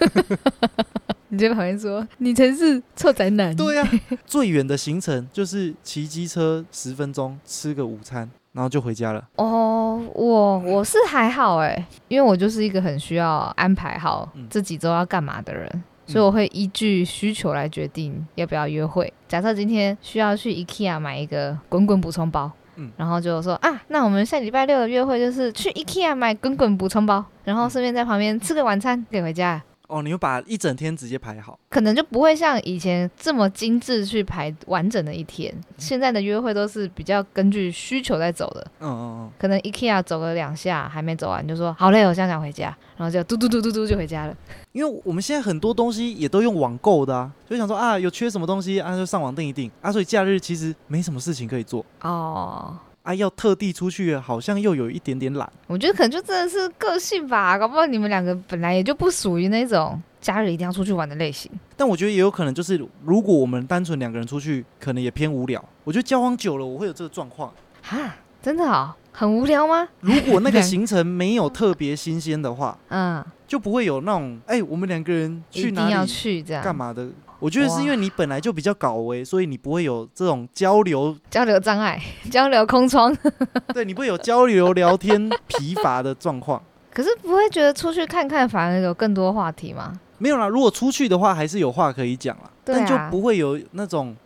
[1.34, 3.54] 你在旁边说你才是臭宅男。
[3.56, 3.86] 对呀、
[4.24, 9.22] 最远的行程就是骑机车十分钟，吃个午餐，然后就回家了。
[9.36, 19.12] 哦，我我是还好哎，因为我就是一个很需要安排好嗯这几周要干嘛的人，所以我会依据需求来决定要不要约会。
[19.26, 22.50] 假设今天需要去 IKEA 买一个滚滚补充包。
[22.76, 29.62] 嗯然后就说啊，那我们下礼拜六的约会就是去 IKEA 买滚滚补充包，然后顺便在旁边吃个晚餐，可以回家。
[29.88, 31.58] 哦，你会把一整天直接排好。
[31.68, 35.54] 可能就不会像以前这么精致去排完整的一天。
[35.76, 44.36] 现在的约会都是比较根据需求在走的，嗯嗯嗯可能 IKEA 走了两下还没走完，就说好累，我现在想回家，然后就嘟嘟嘟嘟嘟就回家了。
[44.72, 55.50] 因为我们现在很多东西也都用网购的啊，就想说啊，有缺什么东西啊，就上网订一订啊，所以假日其实没什么事情可以做哦，啊，要特地出去好像又有一点点懒。
[55.66, 61.52] 我觉得可能就真的是个性吧，搞不好你们两个本来也就不属于那种假日一定要出去玩的类型。
[61.76, 65.62] 但我觉得也有可能就是，如果我们单纯两个人出去，可能也偏无聊。
[65.84, 67.52] 我觉得交往久了，我会有这个状况。
[67.82, 69.86] 哈，真的哦，很无聊吗？
[70.00, 77.10] 如果那个 行程没有特别新鲜的话，嗯，就不会有那种哎、我们两个人去哪里去这样干嘛的。
[77.44, 82.00] 我觉得是因为你本来就比较搞维，所以你不会有这种交流， 交流障碍，
[82.32, 83.14] 交流空窗。
[83.74, 86.62] 对你不会有交流聊天疲乏的状况。
[86.90, 89.92] 可是不会觉得出去看看反而有更多话题吗？
[90.16, 94.16] 没有啦，如果出去的话，还是有话可以讲啦，对啊但就不会有那种，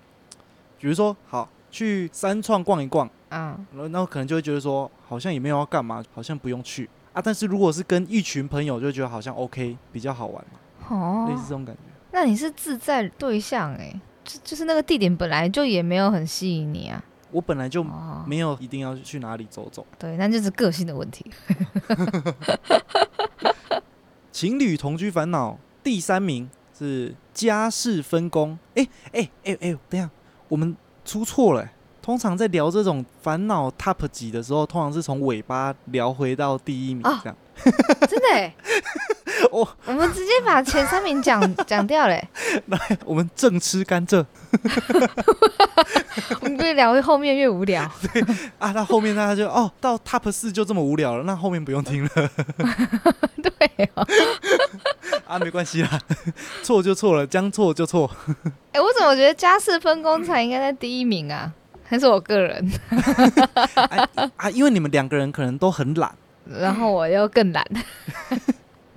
[0.79, 7.21] 比如说，好去三创逛一逛，嗯，然后可能就会觉得说，好像也没有要干嘛，好像不用去啊。
[7.21, 11.88] 但是如果是跟一群朋友，就觉得好像 OK，比较好玩嘛，类似哦，这种感觉。
[12.11, 17.03] 那你是自在对象哎、就就是那个地点本来就也没有很吸引你啊。
[17.31, 19.87] 我本来就哦，没有一定要去哪里走走。
[19.99, 21.31] 对，那就是个性的问题。
[24.33, 28.59] 情侣同居烦恼第三名是家事分工。
[28.75, 30.09] 哎哎哎哎，等下，
[30.49, 37.37] 我们出错了欸、通常在聊这种烦恼 top 级的时候，通常是从尾巴聊回到第一名哦这样。
[38.09, 38.55] 真的哎、
[39.53, 42.29] 哦我们直接把前三名讲 讲掉嘞、
[42.67, 44.25] 来我们正吃甘蔗
[46.41, 47.91] 我们越聊后面越无聊。
[48.13, 48.23] 对
[48.59, 52.11] 啊，那后面大家就哦，到 top 四就这么无聊了，那后面不用听了
[53.43, 54.07] 对哦，
[55.27, 56.01] 啊，没关系啦，
[56.63, 58.11] 错就错了，将错就错。
[58.73, 61.53] 哎、我怎么觉得家事分工才应该在第一名啊？
[61.85, 62.71] 还是我个人？
[64.37, 66.15] 啊，因为你们两个人可能都很懒，
[66.61, 67.65] 然后我又更懒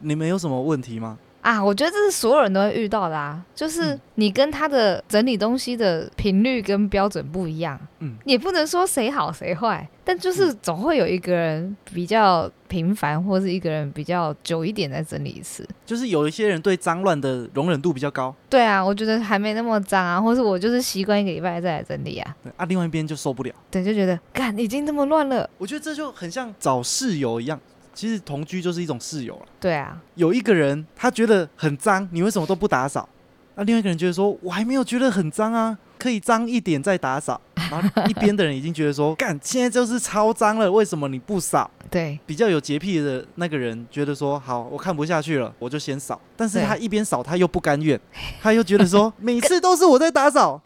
[0.01, 1.17] 你们有什么问题吗？
[1.41, 1.63] 啊！
[1.63, 7.79] 我觉得这是所有人都会遇到的啊，就是嗯你跟他的整理东西的频率跟标准不一样。
[7.97, 15.67] 嗯，也不能说谁好谁坏，但就是总会有一个人比较频繁，或是一个人比较久一点再整理一次。
[15.83, 22.35] 就是有一些人对脏乱的容忍度比较高，对啊，我觉得还没那么脏啊，或是我就是习惯一个礼拜再来整理啊。
[22.43, 23.51] 对啊，另外一边就受不了。
[23.71, 25.49] 对，就觉得干已经这么乱了。
[25.57, 27.59] 我觉得这就很像找室友一样，
[27.93, 29.45] 其实同居就是一种室友了。
[29.59, 33.07] 对啊，有一个人他觉得很脏，你为什么都不打扫？
[33.55, 37.39] 那另外一个人觉得说，我还没有觉得很脏啊，可以脏一点再打扫。
[37.69, 41.69] 然后一边的人已经觉得说，干，现在就是超脏了，为什么你不扫？
[41.89, 46.19] 对，比较有洁癖的那个人觉得说，好，我看不下去了，我就先扫。
[46.35, 47.99] 但是他一边扫，他又不甘愿，
[48.41, 50.61] 他又觉得说， 每次都是我在打扫，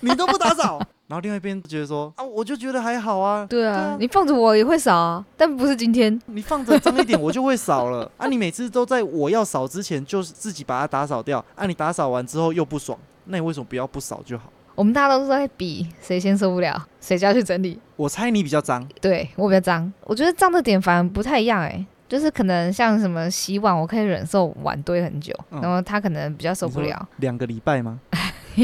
[0.00, 0.80] 你都不打扫。
[1.08, 6.20] 然后另外一边觉得说，啊，我就觉得还好啊，对啊，你放着我也会扫啊，但不是今天。
[6.26, 8.10] 你放着脏一点， 我就会扫了。
[8.18, 11.42] 啊，你每次都在我要扫之前，就是自己把它打扫掉。
[11.54, 14.52] 啊，你打扫完之后又不爽，那你为什么不要不扫就好？
[14.74, 17.80] 我们大家都是在比谁先受不了，谁就要去整理。
[17.96, 27.98] 我猜你比较脏，对我比较脏，我觉得脏的点反而不太一样哎、就是可能像什么洗碗，我可以忍受碗堆很久，嗯然后他可能比较受不了，两个礼拜吗？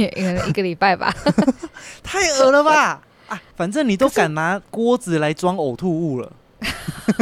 [0.49, 1.15] 一个礼拜吧。
[2.03, 3.01] 太恶了吧！
[3.29, 6.33] 啊，反正你都敢拿锅子来装呕吐物了，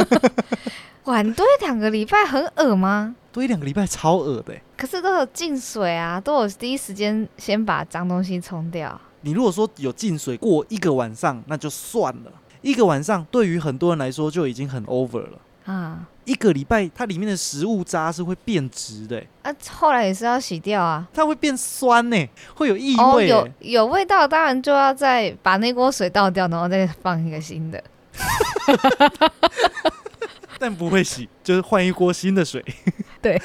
[1.05, 3.15] 碗堆两个礼拜很恶吗？
[3.31, 8.99] 堆两个礼拜超恶的欸、可是都有进水啊，都有第一时间先把脏东西冲掉。
[9.21, 12.31] 你如果说有进水过一个晚上，那就算了。
[12.61, 15.39] 一个晚上对于很多人来说就已经很 over 了。
[15.65, 21.05] 啊一个礼拜，它里面的食物渣是会变质的欸、啊，后来也是要洗掉啊。
[21.13, 23.51] 它会变酸呢、会有异哦，味、有欸。
[23.59, 27.83] 有味道，当然就要再把那锅水倒掉，然后再放一个新的。
[30.57, 32.63] 但不会洗，就是换一锅新的水。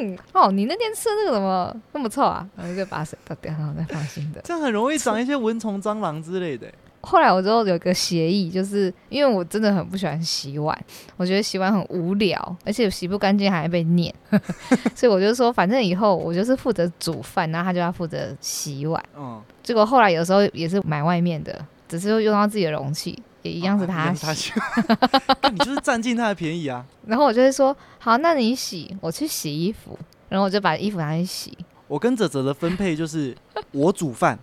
[0.00, 2.48] 嗯，哦，你那天吃那个怎么那么臭啊？
[2.56, 4.40] 然后就把水倒掉，然后再放新的。
[4.42, 6.74] 这样很容易长一些蚊虫、蟑螂之类的欸、
[7.08, 10.78] 后来我就有一个协议，就是因为我真的很不喜欢洗碗，
[11.16, 14.14] 我觉得洗碗很无聊，而且洗不干净还被念，
[14.94, 19.02] 所以我就说，反正以后我就是负责煮饭，然后他就要负责洗碗。
[19.16, 24.52] 嗯，结果后来有时候也是买外面的，只是用到自己的容器，也一样是啊他洗。
[25.50, 26.84] 你就是占尽他的便宜啊！
[27.08, 31.56] 然后我就会说，好，那你洗，我去洗衣服，然后我就把衣服拿去洗。
[31.86, 33.34] 我跟泽泽的分配就是
[33.72, 34.38] 我煮饭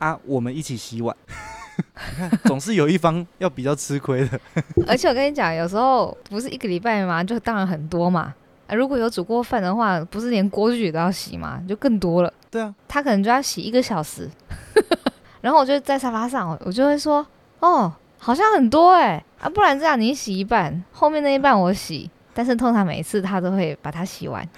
[0.00, 1.16] 啊，我们一起洗碗。
[1.78, 4.40] 你看，总是有一方要比较吃亏的。
[4.86, 8.34] 而且我跟你讲，有时候不是一个礼拜嘛，就当然很多嘛。
[8.66, 12.32] 啊，如果有煮过饭的话，不是连锅具都要洗嘛，就更多了。
[12.50, 14.28] 对啊，他可能就要洗一个小时，
[15.40, 17.26] 然后我就在沙发上，我就会说，
[17.60, 22.10] 哦，好像很多哎、啊，不然这样你洗一半，后面那一半我洗。
[22.34, 24.48] 但是通常每一次他都会把它洗完，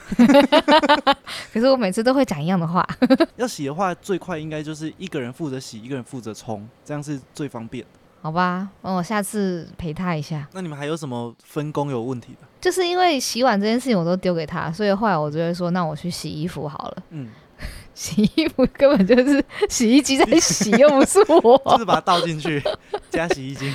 [1.53, 2.87] 可是我每次都会讲一样的话。
[3.37, 7.91] 要洗的话，最快应该就是一个人负责洗，一个人负责冲，这样是最方便的。
[8.23, 10.47] 好吧，那我下次陪他一下。
[10.53, 12.47] 那你们还有什么分工有问题的？
[12.61, 17.03] 就是因为洗碗这件事情我都丢给他，所以后来我就会说，那我去洗衣服好了。
[17.09, 17.31] 嗯，
[17.95, 21.79] 洗衣服根本就是洗衣机在洗，又不是我就。
[21.79, 22.63] 是把它倒进去，
[23.09, 23.73] 加洗衣精。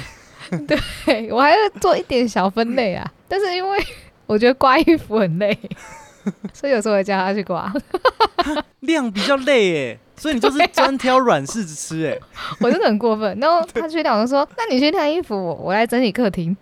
[0.68, 3.80] 对我还要做一点小分类啊，但是因为
[4.26, 5.58] 我觉得刮衣服很累，
[6.54, 7.72] 所以有时候会叫他去刮。
[8.82, 12.20] 量比较累诶，所以你就是专挑软柿子吃诶。
[12.60, 13.38] 我真的很过分。
[13.40, 16.56] 然后他去晾，我就说：“那你去晾衣服，我我来整理客厅。”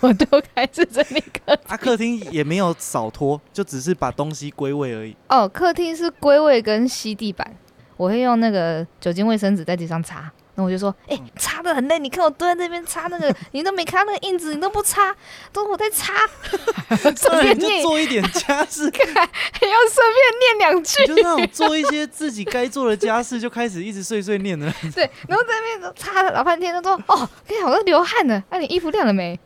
[0.00, 5.16] 我就开始整理客厅啊，客厅也没有扫拖，就只是把东西归位而已。
[5.28, 7.56] 哦，客厅是归位跟吸地板，
[7.96, 10.30] 我会用那个酒精卫生纸在地上擦。
[10.54, 15.14] 然后我就说，哎、嗯擦的很累，你看我蹲在那边擦那个，你都没看到那个印子，你都不擦，
[15.52, 16.12] 都我在擦
[17.16, 24.70] 顺便念，做一点家事， 还要顺便念两句，就那种做一些自己该做的家事，就开始一直碎碎念的。
[24.94, 29.38] 对，然后在那边擦了老半天，他说，哦，跟你讲，我都流汗了，那、你衣服晾了没？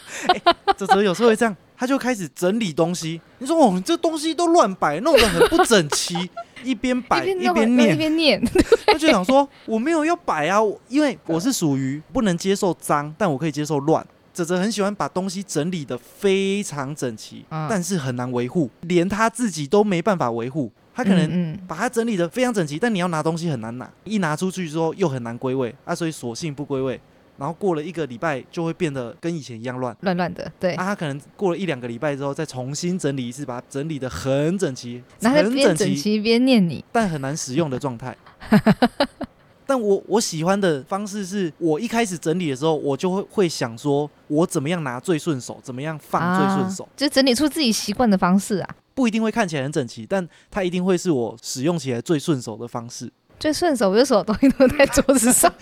[0.77, 3.21] 泽泽有时候会这样，他就开始整理东西。
[3.39, 6.15] 你说哦，你这东西都乱摆，弄得很不整齐，
[6.65, 8.45] 一边摆一边念一念，边念，
[8.87, 14.07] 他就想说我没有要摆啊，因为我是属于不能接受脏，但我可以接受乱。
[14.33, 20.71] 泽泽很喜欢把东西整理的非常整齐，嗯但是很难维护，连他自己都没办法维护。
[20.95, 26.99] 他可能把它整理的非常整齐，但你要拿东西很难拿，一拿出去之后又很难归位啊，所以索性不归位。
[27.38, 29.96] 然后过了一个礼拜就会变得跟以前一样乱。
[30.01, 38.16] 乱乱的，对，啊，他可能过了一两个礼拜之后，再重新整理一次，把它整理的很整齐，然后他很边整齐，齐边念你，但很难使用的状态。
[39.68, 48.77] 但我我喜欢的方式是，我一开始整理的时候，我就会会想说，我怎么样拿最顺手，怎么样放最顺手，啊就整理出自己习惯的方式啊。
[48.94, 53.11] 不一定会看起来很整齐，但它一定会是我使用起来最顺手的方式。
[53.38, 55.53] 最顺手，我就所有东西都在桌子上。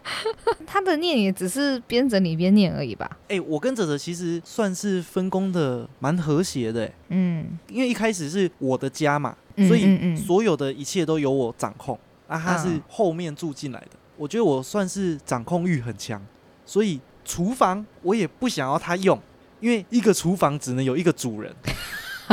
[0.66, 3.10] 他的念也只是边整理边念而已吧。
[3.28, 11.98] 哎、我跟哲哲其实算是分工的蛮和谐的、欸，嗯，因为一开始是我的家嘛，嗯所以所有的一切都由我掌控。
[12.26, 16.24] 啊，他是嗯后面住进来的，我觉得我算是掌控欲很强，
[16.64, 19.20] 所以厨房我也不想要他用，
[19.58, 21.52] 因为一个厨房只能有一个主人。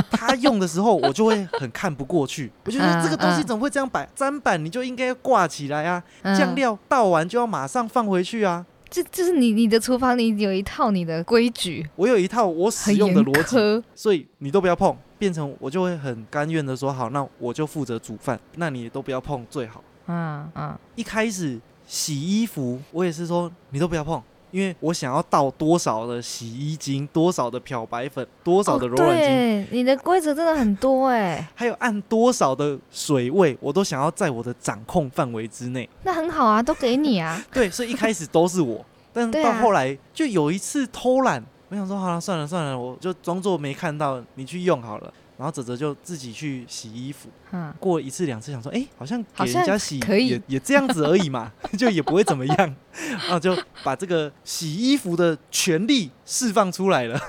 [0.12, 2.52] 他用的时候，我就会很看不过去。
[2.66, 4.08] 我就觉得这个东西怎么会这样摆？
[4.16, 8.66] 砧板你就应该挂起来啊，嗯酱料倒完就要马上放回去啊。
[8.90, 19.84] 这就是你你的厨房里有一套你的规矩，我有一套我使用的逻辑，所以你都不要碰，变成我就会很甘愿的说好，那我就负责煮饭，那你都不要碰最好。
[20.06, 35.88] 嗯嗯，一开始洗衣服，我也是说你都不要碰，因为我想要倒多少的洗衣精，多少的漂白粉，多少的柔软精，对，你的规则真的很多哎，还有按多少的水位，我都想要在我的掌控范围之内。
[36.04, 37.44] 那很好啊，都给你啊。
[37.52, 45.14] 对，所以一开始都是我，但到后来就有一次偷懒，我想说好了，算了算了，我就装作没看到，你去用好了。
[45.38, 50.30] 然后泽泽就自己去洗衣服，嗯，过一次两次，想说，哎、好像给人家洗可以。
[50.30, 57.20] 也也这样子而已嘛， 就也不会怎么样，然 后就把这个洗衣服的权利释放出来了，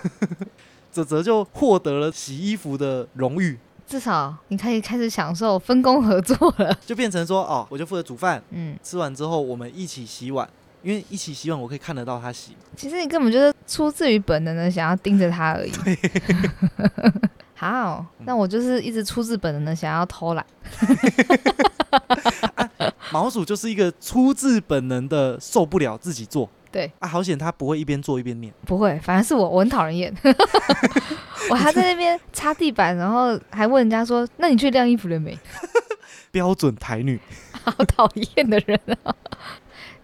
[0.91, 6.75] 泽泽就获得了洗衣服的荣誉，至少你可以开始享受分工合作了。
[6.87, 10.49] 就变成说，哦，我就负责煮饭，嗯，吃完之后我们一起洗碗，
[10.83, 15.73] 因为一起洗碗我可以看得到他洗，其实你根本就是出自于本能的想要盯着他而已。
[17.59, 20.47] 好，那我就是一直出自本能的想要偷懒。
[23.11, 26.49] 毛鼠就是一个出自本能的受不了自己做。
[26.71, 28.55] 对啊，好险他不会一边做一边念。
[28.65, 30.15] 不会，反而是我，我很讨人厌。
[31.51, 35.37] 我还在那边擦地板，然后还问人家说：“那你去晾衣服了没
[36.31, 37.19] 标准台女，？”
[37.65, 39.13] 好讨厌的人啊！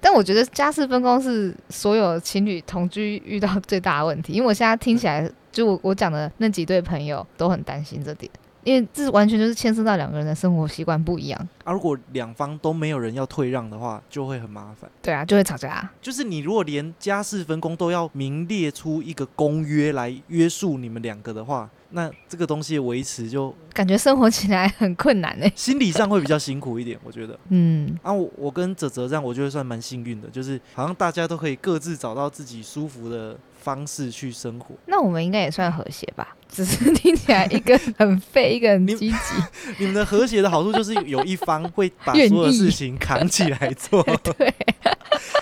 [0.00, 8.30] 但我觉得家事分工是所有情侣同居遇到最大的问题，因为我现在听起来，就我我讲的那几对朋友都很担心这点，
[8.64, 11.48] 因为这完全就是牵涉到两个人的生活习惯不一样。
[11.62, 14.90] 啊，如果两方都没有人要退让的话，就会很麻烦。
[15.00, 15.88] 对啊，就会吵架。
[16.02, 25.46] 就是你如果连家事分工都要明列出一个公约来约束你们两个的话，那这个东西维持就感觉生活起来很困难呢。
[25.54, 27.38] 心理上会比较辛苦一点，我觉得。
[27.50, 34.74] 嗯，啊，我我跟泽泽这样，我觉得算蛮幸运的，就是好像大家都可以各自找到自己舒服的方式去生活。
[34.86, 36.36] 那我们应该也算和谐吧？
[36.54, 39.16] 只是听起来一个很废，一个很积极。
[39.78, 44.54] 你们的和谐的好处就是有一方会把所有意事情扛起来做 对，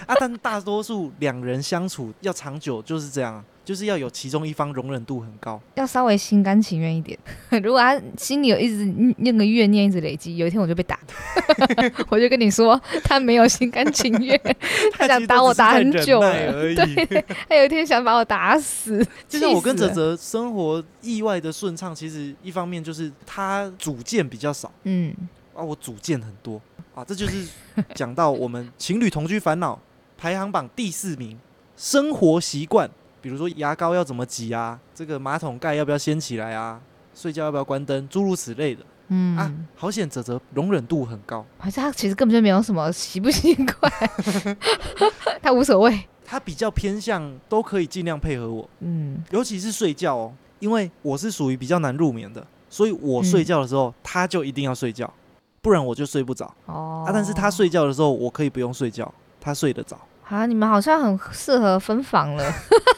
[0.07, 5.61] 啊，但大多数两人相处要长久就是这样啊，就是要有其中一方容忍度很高。
[5.75, 7.19] 要稍微心甘情愿一点。
[7.63, 8.85] 如果他心里有一直
[9.19, 10.99] 那个怨念一直累积，有一天我就被打，
[12.11, 14.41] 我就跟你说他没有心甘情愿，
[14.95, 16.77] 他想打我打很久了而已。
[17.49, 19.07] 他有一天想把我打死。
[19.29, 25.15] 就像我跟泽泽生活意外的顺畅，其实一方面就是他主见比较少嗯，
[25.55, 26.61] 啊，我主见很多
[26.95, 27.47] 啊，这就是
[27.95, 29.79] 讲到我们情侣同居烦恼
[30.23, 31.37] 排行榜第四名，
[31.77, 32.89] 生活习惯，
[33.21, 36.81] 比如说牙膏要怎么挤啊，这个马桶盖要不要掀起来啊，
[37.13, 38.85] 睡觉要不要关灯，诸如此类的。
[39.09, 39.37] 嗯。
[39.37, 43.93] 啊，好险泽泽容忍度很高，还是他其实根本就没有什么习不习惯，
[45.43, 46.01] 他无所谓。
[46.25, 55.13] 他比较偏向都可以尽量配合我，嗯，尤其是睡觉哦，因为我是属于比较难入眠的，所以我嗯睡觉的时候、他就一定要睡觉，
[55.61, 57.11] 不然我就睡不着、哦，啊。
[57.13, 59.99] 但是他睡觉的时候，我可以不用睡觉，他睡得着，
[60.33, 62.45] 啊，你们好像很适合分房了。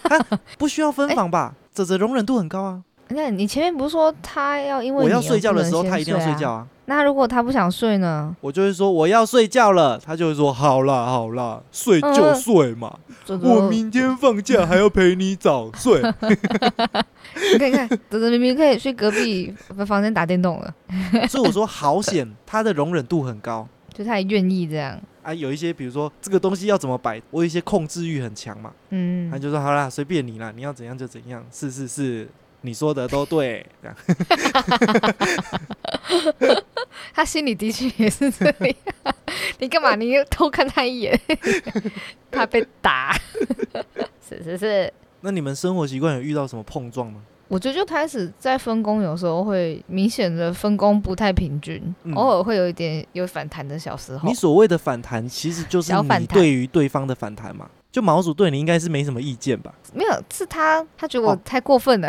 [0.57, 1.53] 不需要分房吧？
[1.72, 6.66] 泽泽容忍度很高啊，那你前面不是说他要因为我要睡觉的时候，他一定要睡啊觉啊。
[6.87, 8.32] 那如果他不想睡呢？
[8.41, 12.97] 我就会说我要睡觉了，他就会说好啦好啦，睡就嗯睡嘛，
[13.43, 16.01] 我明天放假还要陪你早睡。
[17.53, 19.53] 你看看，泽泽明明可以去隔壁
[19.85, 20.72] 房间打电动了，
[21.28, 23.66] 所以我说好险，他的容忍度很高。
[23.93, 24.97] 就他也愿意这样。
[25.25, 32.29] 啊，有一些比如说这个东西要怎么摆，我有一些控制欲很强嘛，嗯他，就说好啦，随便你啦，你要怎样就怎样，是是是，
[32.61, 33.97] 你说的都对，这样。
[37.14, 38.55] 他心里的确也是这样。
[39.59, 39.95] 你干嘛？
[39.95, 41.18] 你又偷看他一眼，
[42.31, 43.16] 怕被打。
[44.29, 47.22] 是是是，那你们生活习惯有遇到什么碰撞吗？
[47.49, 54.35] 我觉得就开始在分工，有时候会明显的分工不太平均，嗯偶尔会有一点有反弹的小时候你。
[54.35, 57.69] 所谓的反弹，其实就是你小反弹对于对方的反弹嘛。
[57.93, 59.73] 就毛主对你应该是没什么意见吧？
[59.93, 62.09] 没有，是他他觉得我哦太过分了，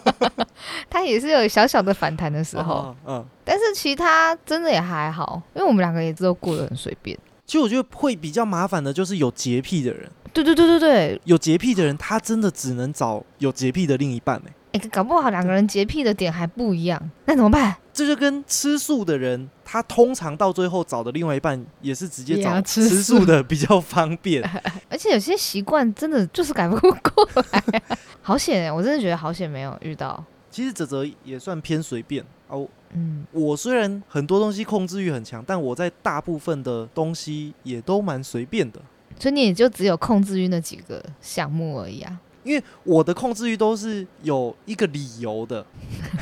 [0.90, 7.18] 他也是有小小的反弹的时候，哦嗯，但是其他真的也还好，因为我们两个也都过得很随便。
[7.46, 17.76] 其实我觉得会比较麻烦的就是有洁癖的人，对对对对对，有洁癖的人他真的只能找有洁癖的另一半哎、哎、搞不好两个人洁癖的点还不一样，那怎么办？
[17.92, 24.42] 这就跟吃素的人，他通常到最后找的另外一半也是直接找吃素素的比较方便。
[24.88, 27.82] 而且有些习惯真的就是改不过来，
[28.22, 28.72] 好险哎！
[28.72, 30.24] 我真的觉得好险没有遇到。
[30.50, 32.66] 其实泽泽也算偏随便哦。
[32.92, 38.80] 嗯，我虽然很多东西控制欲很强，但我在大部分的东西也都蛮随便的。
[39.20, 42.18] 所以你也就只有控制欲那几个项目而已啊。
[42.42, 45.64] 因为我的控制欲都是有一个理由的，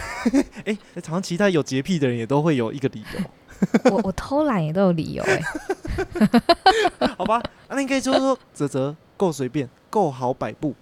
[0.66, 5.40] 哎、好像其他有洁癖的人也都会有一个理由，我我偷懒也都有理由哎、
[7.16, 7.36] 好吧？
[7.68, 10.74] 啊、那应该就是说泽泽够随便，够好摆布，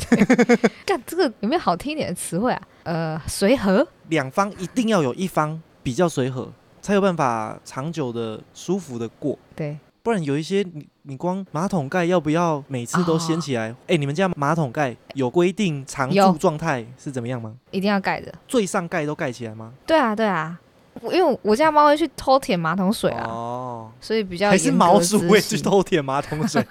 [0.84, 2.62] 干这个有没有好听一点的词汇啊？
[2.84, 3.86] 呃，随和。
[4.10, 6.52] 两方一定要有一方比较随和，
[6.82, 9.38] 才有办法长久的舒服的过。
[9.54, 13.74] 对，不然有一些你你光马桶盖要不要每次都掀起来？
[13.88, 17.52] 哎、你们家马桶盖有规定常有驻状态是怎么样吗？
[17.72, 18.32] 一定要盖的。
[18.46, 19.72] 最上盖都盖起来吗？
[19.84, 20.56] 对啊，对啊，
[21.00, 26.64] 我因为我家猫会去偷舔马桶水啊，哦，所以比较还是严格毛鼠会去偷舔马桶水？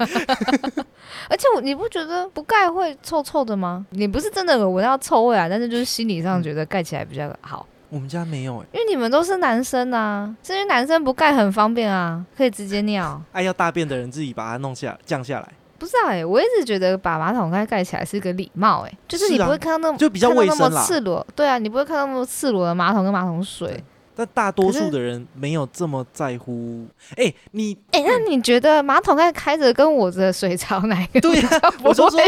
[1.28, 3.86] 而且我你不觉得不盖会臭臭的吗？
[3.90, 13.22] 你不是真的有闻到臭味啊，但是就是心理上觉得盖起来比较好，我们家没有哎、因为你们都是男生啊，这些男生不盖很方便啊，可以直接尿。
[13.32, 15.48] 爱要大便的人自己把它弄下降下来，
[15.80, 20.86] 不是啊、欸，我一直觉得把马桶盖盖起来是一个礼貌、欸，就是你是啊不会看到那么、就比较卫生看到那么啦。
[20.86, 23.82] 赤裸，对啊，你不会看到那么赤裸的马桶跟马桶水。
[24.16, 26.86] 但大多数的人没有这么在乎。
[27.18, 31.50] 哎、你哎、那你觉得马桶盖开着跟我的水槽哪一个对呀
[31.84, 32.20] 我都说？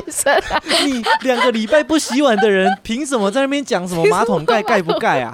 [0.86, 5.32] 你两个礼拜不洗碗的人，凭什么在那边讲什么马桶盖盖不盖啊？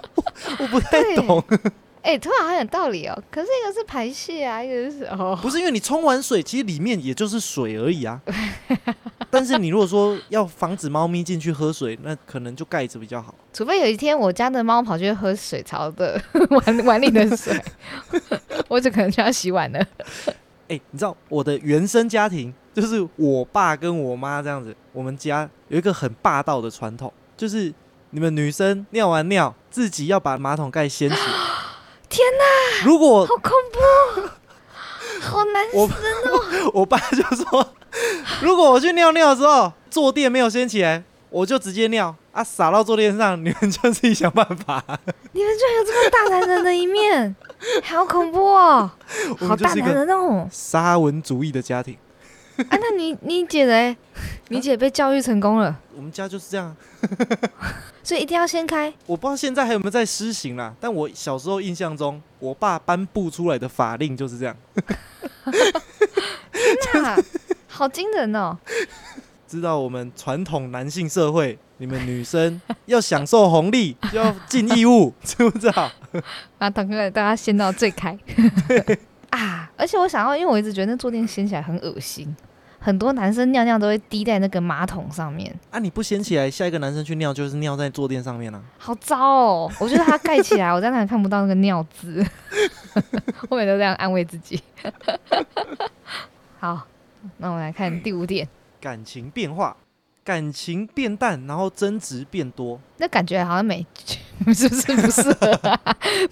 [0.58, 1.42] 我不太懂。
[2.02, 3.22] 哎、突然很有道理哦。
[3.30, 8.20] 可是一个是排泄啊，一个是哦，不是因为你冲完水，其实里面也就是水而已啊。
[9.30, 13.34] 但是你如果说要防止猫咪进去喝水，那可能就盖子比较好。
[13.52, 16.20] 除非有一天我家的猫跑去喝水槽的
[16.50, 17.56] 碗碗里的水，
[18.66, 19.78] 我就可能就要洗碗了。
[20.68, 27.72] 哎、你知道我的原生家庭就是我爸跟我妈这样子，我们家有一个很霸道的传统，就是
[28.10, 31.20] 你们女生尿完尿自己要把马桶盖掀起来。
[32.10, 32.84] 天哪！
[32.84, 34.28] 如果好恐怖，
[35.24, 35.94] 好难我死
[36.28, 36.70] 哦！
[36.74, 37.74] 我爸就说，
[38.42, 44.82] 如果我去尿尿的时候坐垫没有掀起来，我就直接尿啊，洒到坐垫上， 你们就自己想办法。
[45.32, 47.34] 你们居然有这么大男人的一面，
[47.84, 48.90] 好恐怖哦！
[49.38, 50.48] 好大男人哦！
[50.50, 51.96] 沙文主义的家庭，
[52.56, 53.96] 啊，那你你姐嘞？
[54.52, 56.74] 你姐被教育成功了，我们家就是这样。
[58.02, 58.92] 所以一定要先开。
[59.06, 64.56] 我不知道现在还有没有在施行啦，但我小时候印象中，我爸颁布出来的法令就是这样。
[66.94, 67.16] 那
[67.68, 68.58] 好惊人哦！
[69.46, 75.90] 知道我们传统男性社会，你们女生要享受红利，就要尽义务， 知不知道？
[76.58, 78.18] 把桶盖大家掀到最开
[79.30, 79.70] 啊！
[79.76, 82.34] 而且我想要，因为我一直觉得那坐垫掀起来很恶心，
[82.82, 88.62] 很多男生尿尿都会滴在那个马桶上面，啊，你不掀起来，下一个男生去尿就是尿在坐垫上面啊。
[88.78, 89.72] 好糟哦！
[89.78, 92.26] 我觉得它盖起来，我在那里看不到那个尿渍，
[93.50, 94.62] 我每次都这样安慰自己。
[96.58, 96.86] 好，
[97.36, 98.48] 那我们来看第五点，
[98.80, 99.76] 感情变化，
[100.24, 102.80] 感情变淡，然后争执变多。
[102.96, 103.86] 那感觉好像没，
[104.54, 105.78] 是不是不适合、啊？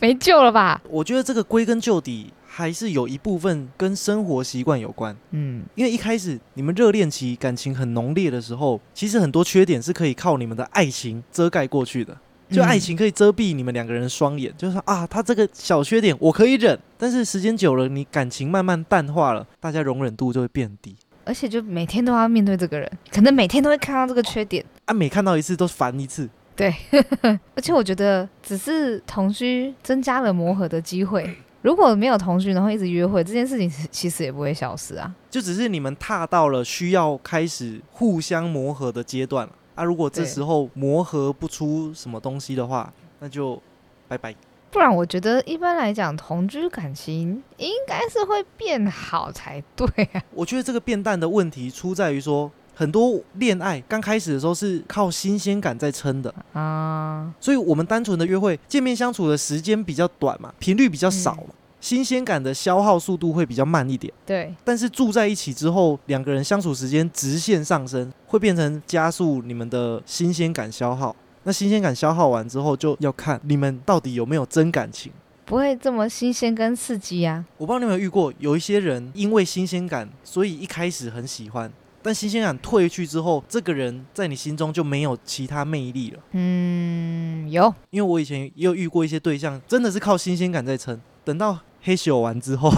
[0.01, 0.81] 没救了吧？
[0.89, 5.17] 我觉得这个归根究底还是有一部分跟生活习惯有关。
[5.31, 12.19] 嗯，因为一开始你们热恋期感情很浓烈的时候，其实很多缺点是可以靠你们的爱情遮盖过去的。
[12.51, 20.97] 就嗯爱情可以遮蔽你们两个人的双眼，就是说啊，他这个小缺点我可以忍，但是时间久了，你感情慢慢淡化了，大家容忍度就会变低。
[21.25, 24.65] 而且就每天都要面对这个人，可能每天都会看到这个缺点。
[24.87, 26.29] 啊，每看到一次都烦一次。
[26.57, 26.75] 对
[27.55, 31.37] 而且我觉得只是同居增加了磨合的机会。
[31.63, 35.13] 如果没有同居，然后一直约会，这件事情其实也不会消失啊。
[35.29, 39.83] 就只是你们踏到了需要开始互相磨合的阶段了啊！
[39.83, 43.61] 如果这对时候磨合不出什么东西的话，那就
[44.07, 44.35] 拜拜。
[44.71, 50.23] 不然，我觉得一般来讲，同居感情应该是会变好才对啊。
[50.33, 61.47] 我觉得这个变淡的问题出在于说，很多恋爱刚开始的时候是靠新鲜感在撑的，啊，所以我们单纯的约会见面相处的时间比较短嘛，频率比较少嘛，
[61.81, 64.15] 新鲜感的消耗速度会比较慢一点。
[64.25, 71.17] 对，但是住在一起之后，两个人相处时间直线上升，会变成加速你们的新鲜感消耗。
[71.43, 75.11] 那新鲜感消耗完之后，就要看你们到底有没有真感情。
[75.45, 77.45] 不会这么新鲜跟刺激啊。
[77.57, 81.73] 我不知道你有没有遇过，有一些人因为新鲜感，所以一开始很喜欢，
[82.03, 86.21] 但新鲜感褪去之后，这个人在你心中就没有其他魅力了。
[86.33, 92.73] 嗯，有因为我以前也有遇过一些对象，真的是靠新鲜感在撑，等到黑咻完之后，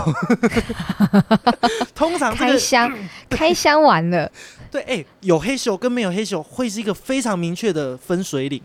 [1.95, 2.99] 通常这个开箱，
[3.29, 4.31] 开箱完了，
[4.71, 8.63] 对，哎、有黑咻跟没有黑咻会是一个非常明确的分水岭，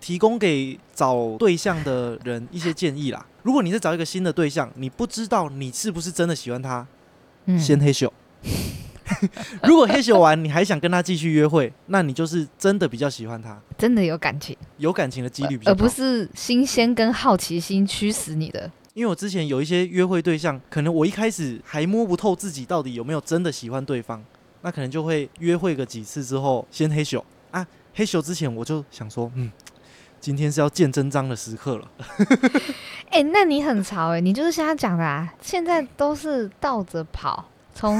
[0.00, 3.24] 提供给找对象的人一些建议啦。
[3.42, 6.86] 如果你是找一个新的对象，你不知道你是不是真的喜欢他，
[7.46, 8.10] 嗯，先黑咻。
[9.64, 15.72] 如果黑咻完你还想跟他继续约会，那你就是真的比较喜欢他，真的有感情，有感情的几率比较高。
[15.72, 18.70] 而不是新鲜跟好奇心驱使你的。
[18.94, 24.22] 因为我之前有一些约会对象，可能我一开始还摸不透自己到底有没有真的喜欢对方，
[24.60, 29.50] 那可能就会约会个几次之后先黑咻啊，黑咻之前我就想说，嗯，
[30.20, 31.90] 今天是要见真章的时刻了。
[33.08, 37.98] 哎、那你很潮哎、你就是像他讲的啊，现在都是倒着跑，从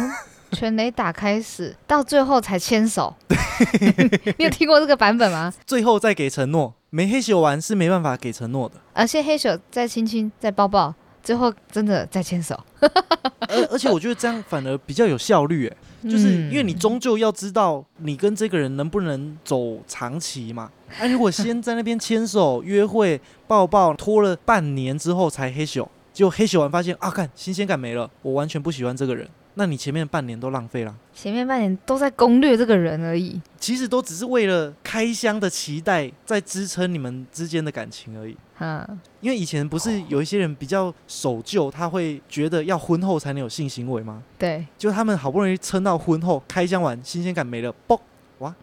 [0.53, 3.15] 全雷打开始，到最后才牵手。
[4.39, 5.53] 你有听过这个版本吗？
[5.67, 8.77] 最后再给承诺，没黑咻完是没办法给承诺的。
[8.93, 20.71] 而且黑手再亲亲，再抱抱，最后真的再牵手，而而且我觉得这样反而比较有效率，哎，就是因为你嗯终究要知道你跟这个人能不能走长期嘛。
[20.99, 30.95] 哎、如果先在那边牵手、约会、抱抱，拖了半年之后才黑咻，结果黑咻完发现啊，看新鲜感没了，我完全不喜欢这个人，那你前面半年都浪费了。
[31.13, 33.41] 前面半年都在攻略这个人而已。
[33.59, 38.37] 其实都只是为了开箱的期待在支撑你们之间的感情而已。
[38.59, 38.87] 嗯，
[39.21, 44.23] 因为以前不是有一些人比较守旧，他会觉得要婚后才能有性行为吗？
[44.39, 47.99] 对，就他们好不容易撑到婚后，开箱完新鲜感没了，嘣，
[48.39, 48.55] 哇，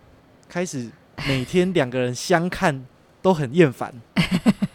[0.47, 0.89] 开始
[1.27, 2.85] 每天两个人相看
[3.21, 3.93] 都很厌烦，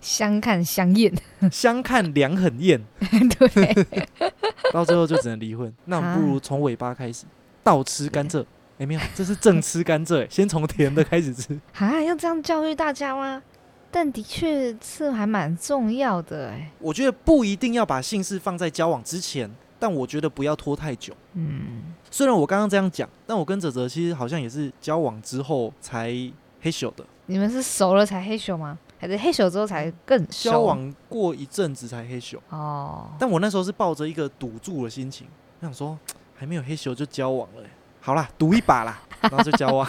[0.00, 1.12] 相看相厌。
[1.50, 3.86] 相看两很厌， 对，
[4.72, 5.72] 到最后就只能离婚。
[5.84, 7.24] 那我们不如从尾巴开始，
[7.62, 8.44] 倒吃甘蔗。
[8.78, 11.58] 哎、没有，这是正吃甘蔗，哎先从甜的开始吃。
[11.74, 13.42] 啊，要这样教育大家吗？
[13.90, 16.70] 但的确是还蛮重要的哎。
[16.78, 21.12] 我觉得不一定要把姓氏放在交往之前，但我觉得不要拖太久。
[21.32, 26.10] 嗯，虽然我刚刚这样讲，但我跟泽泽其实好像也是交往之后才
[26.60, 28.78] 黑咻的，你们是熟了才黑咻吗？
[28.98, 30.50] 还是黑熊之后才更熟？
[30.50, 32.36] 交往过一阵子才黑咻。
[32.50, 35.26] 哦，但我那时候是抱着一个赌注的心情，
[35.60, 35.98] 我想说
[36.36, 37.70] 还没有黑咻就交往了欸，
[38.08, 39.86] 好啦，赌一把啦， 然后就交往。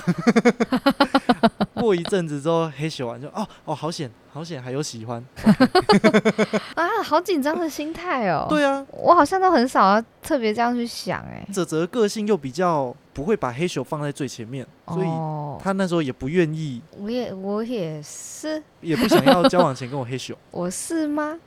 [1.75, 5.23] 过一阵子之后黑咻完就哦哦好险好险还有喜欢，
[6.75, 11.47] 啊，好紧张的心态哦。，对啊，我好像都很少要特别这样去想哎。
[11.53, 20.35] 泽泽个性又比较不会把黑咻放在最前面，所以哦，他那时候也不愿意，我也我也是，也不想要交往前跟我黑咻。
[20.51, 21.39] 我是吗？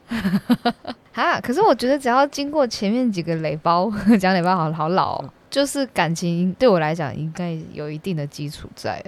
[1.12, 9.00] 哈，可是我觉得只要经过前面几个雷包，讲雷包好好老、哦，就是感情对我来讲应该有一定的基础在，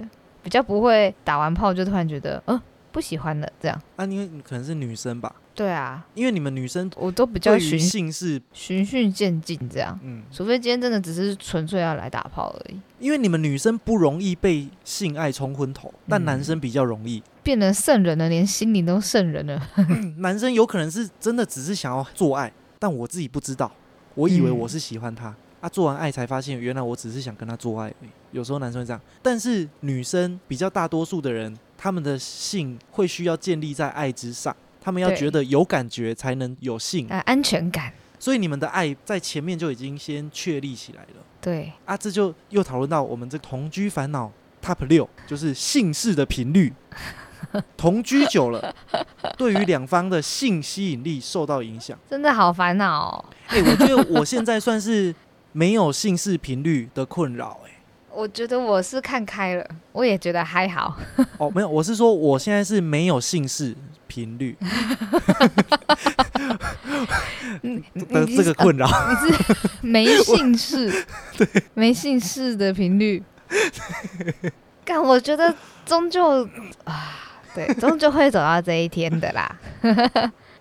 [0.42, 2.60] 比较不会打完炮就突然觉得，嗯、
[2.92, 3.82] 不喜欢了这样。
[3.96, 17.22] 啊，因为你可能是女生吧，对啊，因为你们女生我都比较循性是，循序渐进这样，嗯，除非今天真的只是纯粹要来打炮而已，因为你们女生不容易被性爱冲昏头，但嗯男生比较容易。
[17.42, 19.62] 变成圣人了，连心灵都圣人了。
[20.18, 23.72] 男生有可能是真的只是想要做爱，但我自己不知道，
[24.14, 25.34] 我以为嗯我是喜欢他。
[25.64, 28.10] 啊，做完爱才发现，原来我只是想跟他做爱而已。
[28.32, 41.24] 有时候男生会这样，但是女生比较大多数的人，他们的性会需要建立在爱之上，他们要觉得有感觉才能有性，啊，安全感，所以你们的爱在前面就已经先确立起来了。
[41.40, 44.30] 对，啊，这就又讨论到我们这同居烦恼
[44.62, 46.74] Top 六，就是性事的频率。
[47.76, 48.74] 同居久了，
[49.36, 51.96] 对于两方的性吸引力受到影响。
[52.08, 53.24] 真的好烦恼、哦。
[53.48, 55.14] 哎、我觉得我现在算是
[55.56, 57.60] 没有性事频率的困扰。
[57.64, 57.70] 哎，
[58.12, 60.98] 我觉得我是看开了，我也觉得还好。
[61.38, 63.72] 哦，没有，我是说我现在是没有性事
[64.08, 64.56] 频率
[67.62, 67.80] 嗯，
[68.36, 68.88] 这个困扰。
[69.08, 71.06] 你是没姓氏，
[71.38, 73.22] 对，没姓氏的频率。
[74.84, 75.54] 但我觉得
[75.86, 76.44] 终究
[76.82, 79.56] 啊，对，终究会走到这一天的啦。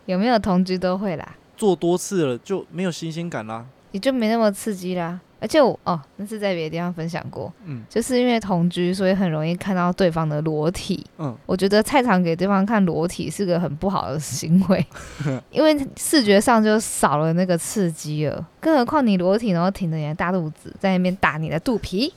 [0.06, 3.66] 有没有同居都会啦，做多次了就没有新鲜感啦。
[3.94, 5.18] 也就没那么刺激啦。
[5.40, 11.06] 而且我哦，那是在别的地方分享过，嗯就是因为同居，所以很容易看到对方的裸体。
[11.18, 14.86] 嗯，我觉得菜场给对方看裸体是个很不好的行为，
[15.52, 18.48] 因为视觉上就少了那个刺激了。
[18.62, 22.14] 更何况你裸体，然后挺着你的大肚子在那边打你的肚皮，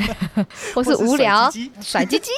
[0.76, 1.50] 或是无聊
[1.80, 2.30] 甩鸡鸡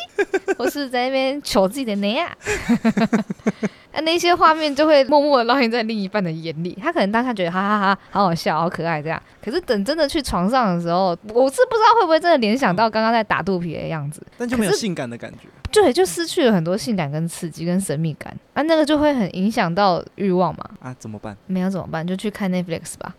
[0.57, 2.31] 或是在那边求自己的奶啊。
[3.93, 9.23] 啊，那些画面就会默默的烙印在另一半的眼里，他可能当下觉得哈哈哈好好笑，好可爱这样。
[9.45, 15.49] 可是等真的去床上的时候，我是不知道会不会真的联想到刚刚在打肚皮的样子，但就没有性感的感觉。
[15.73, 20.71] 对，就失去了很多性感跟刺激跟神秘感啊，那个就会很影响到欲望嘛。
[20.81, 21.37] 啊，怎么办？
[21.47, 22.07] 没有怎么办？
[22.07, 23.15] 就去看 Netflix 吧，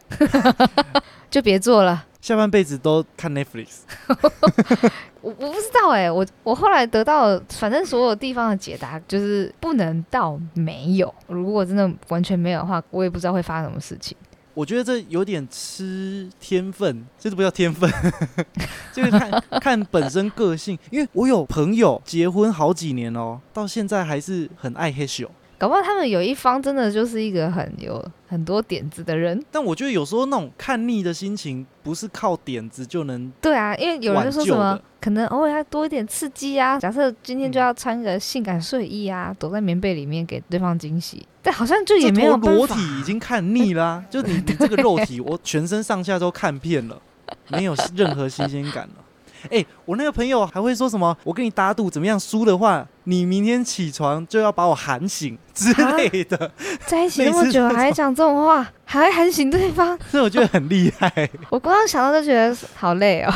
[1.30, 2.06] 就别做了。
[2.22, 3.80] 下半辈子都看 Netflix。
[5.20, 11.14] 我我不知道哎、我我后来得到，反正所有地方的解答就是不能到没有。
[11.28, 14.16] 如果真的完全没有的话，我也不知道会发生什么事情。
[14.54, 17.92] 我觉得这有点吃天分，这是不叫天分，
[18.94, 20.78] 就是看看本身个性。
[20.92, 25.28] 因为我有朋友结婚好几年哦，到现在还是很爱黑咻。
[25.64, 29.42] 搞不好他们有一方真的就是一个很有很多点子的人。
[29.50, 36.78] 但我觉得有时候那种看腻的心情，不是靠点子就能对啊，因为有人就说什么，可能偶尔要多一点刺激啊。
[36.78, 42.68] 假设今天就要穿个性感睡衣啊，躲在棉被里面给对方惊喜，但好像就也没有裸。
[42.68, 47.02] 体已经看腻啦、就你你这个肉体，我全身上下都看遍了，
[47.48, 49.03] 没有任何新鲜感了。
[49.52, 51.16] 哎、我那个朋友还会说什么？
[51.24, 56.52] 我跟你打赌，怎么样输的话，你明天起床就要把我喊醒之类的。
[56.88, 61.30] 在一起 那么久还讲这种话，还会喊醒对方， 所以我觉得很厉害。
[61.50, 63.34] 我光想到就觉得好累哦。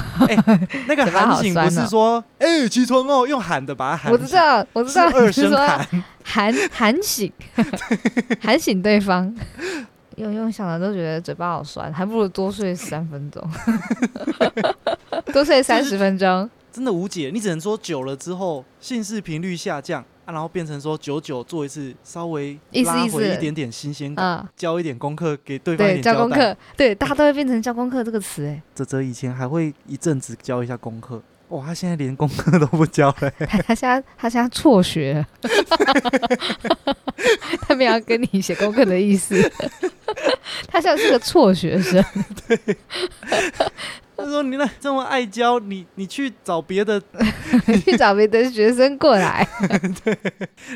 [0.88, 4.12] 那个喊醒不是说哎、起床哦，用喊的把他喊醒。
[4.14, 6.04] 我知道，我知道，二声你是说喊。
[6.30, 7.32] 喊喊醒，
[8.42, 9.34] 喊醒对方。
[10.18, 13.42] 用用想了都觉得嘴巴好酸，还不如多睡三分钟，
[15.34, 16.50] 多睡三十分钟。
[16.72, 33.32] 真的无解，你只能说久了之后性事频率下降啊，然后变成说久久做一次，稍微拉意思意思回一点点新鲜感，嗯，交一点功课给对方一交功课，对，大家都会变成教功课这个词，哎，泽泽以前还会一阵子教一下功课，哇，他现在连功课都不教了、
[33.66, 35.26] 他现在他现在辍学，
[37.68, 39.50] 他没有跟你写功课的意思，
[40.68, 42.04] 他现在是个辍学生。
[42.48, 42.58] 对
[44.20, 47.00] 他说：“你那这么爱教，你你去找别的，
[47.86, 49.48] 去找别的学生过来。
[50.04, 50.18] 对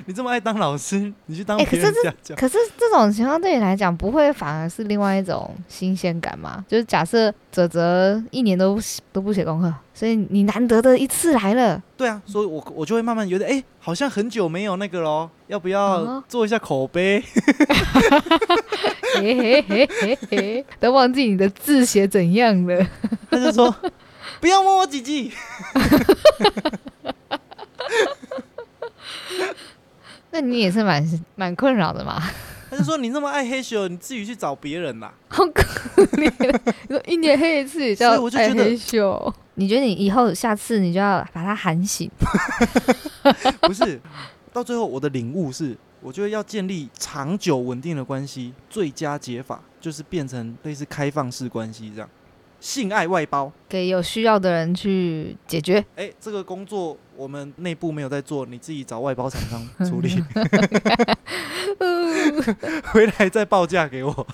[0.06, 2.36] 你这么爱当老师，你去当哎可别是人家教。
[2.36, 6.64] 可是这种情况对你来讲，不会反而是另外一种新鲜感吗？
[6.68, 8.80] 就是假设泽泽一年都
[9.12, 17.24] 都不写功课，所以你难得的一次来了，对啊，所以我我就会慢慢觉得，哎、好像很久没有那个咯，要不要哦做一下口碑？
[19.14, 22.84] 嘿嘿嘿嘿嘿，都忘记你的字写怎样了。
[23.30, 23.72] 他就说
[24.39, 25.32] 不要摸我几句。
[30.32, 32.20] 那你也是蛮蛮困扰的嘛，
[32.72, 35.14] 他就说你那么爱黑咻，你自己去找别人啦。
[35.28, 35.62] 好可
[36.18, 36.32] 怜。
[36.88, 39.32] 你说一年黑一次也叫我就觉得爱黑秀。
[39.56, 42.10] 你觉得你以后下次你就要把他喊醒？
[43.62, 43.99] 不是，
[44.54, 52.10] 到最后我的领悟是，我觉得要建立长久稳定的关系，最佳解法就是变成类似开放式关系这样，
[52.60, 53.52] 性爱外包。
[53.68, 55.84] 给有需要的人去解决。
[55.95, 60.24] 哎、这个工作我们内部没有在做，你自己找外包厂商 处理，
[62.91, 64.28] 回来再报价给我。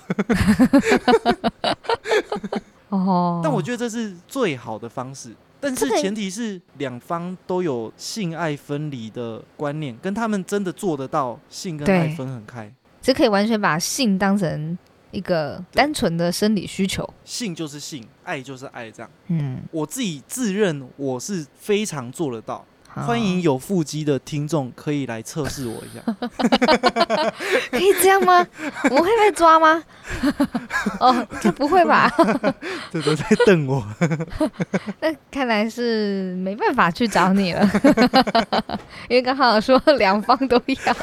[2.88, 12.72] 哦，但我觉得这是最好的方式，但是前提是两方都有性爱分离的观念，跟他们真的做得到性跟爱对分很开。
[13.00, 14.76] 这可以完全把性当成
[15.10, 17.08] 一个单纯的生理需求。
[17.24, 19.10] 性就是性，爱就是爱，这样。
[19.28, 22.64] 嗯，我自己自认我是非常做得到。
[22.88, 26.00] 好欢迎有腹肌的听众可以来测试我一下。
[27.70, 28.44] 可以这样吗？
[28.84, 29.82] 我们会被抓吗？
[30.98, 32.10] 哦，这不会吧？
[32.90, 33.86] 这都在瞪我。
[35.00, 37.68] 那看来是没办法去找你了，
[39.08, 40.96] 因为刚好说两方都要。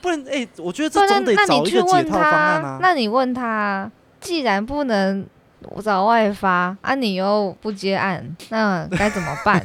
[0.00, 2.78] 不然，哎、我觉得这总得那找一个解套方案他啊，。
[2.80, 5.26] 那你问他，既然不能
[5.82, 9.64] 找外发，啊，你又不接案，那该怎么办？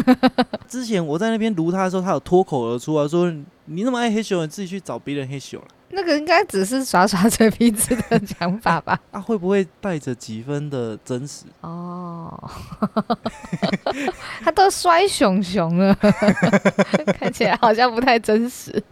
[0.68, 3.30] 之前我在那边撸他的时候，他有脱口而出啊，说
[3.66, 5.66] 你那么爱黑熊，你自己去找别人黑熊了。
[5.90, 9.00] 那个应该只是耍耍嘴皮子的想法吧？
[9.10, 11.44] 啊，会不会带着几分的真实？
[11.62, 12.50] 哦，
[14.44, 15.94] 他都摔熊熊了，
[17.18, 18.82] 看起来好像不太真实。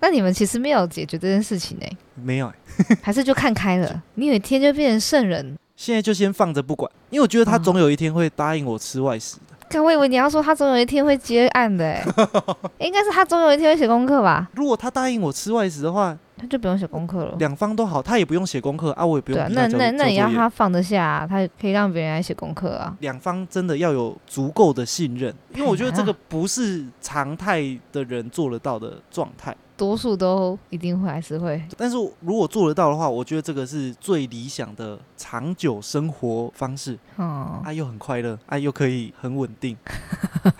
[0.00, 2.54] 那你们其实没有解决这件事情呢、没有、欸，
[3.02, 4.02] 还是就看开了？
[4.14, 5.56] 你有一天就变成圣人？
[5.76, 9.56] 现在就先放着不管，因为我觉得他哦总有一天会答应我吃外食的。
[9.70, 12.04] 可我以为你要说他总有一天会接案的、欸，
[12.84, 14.48] 应该是他总有一天会写功课吧？
[14.54, 17.36] 如果他答应我吃外食的话，他就不用写功课了。
[17.38, 22.96] 两方都好，他也不用写功课啊，我也不对啊，用逼他交那那那也要他放得下、啊，他可以让别人来写功课啊。
[22.98, 29.56] 两方真的要有足够的信任，因为我觉得这个不是常态的人做得到的状态。
[29.80, 39.74] 多数都一定会还是会，但是如果做得到的话，我觉得这个是最理想的长久生活方式，哦、啊，又很快乐，啊，又可以很稳定。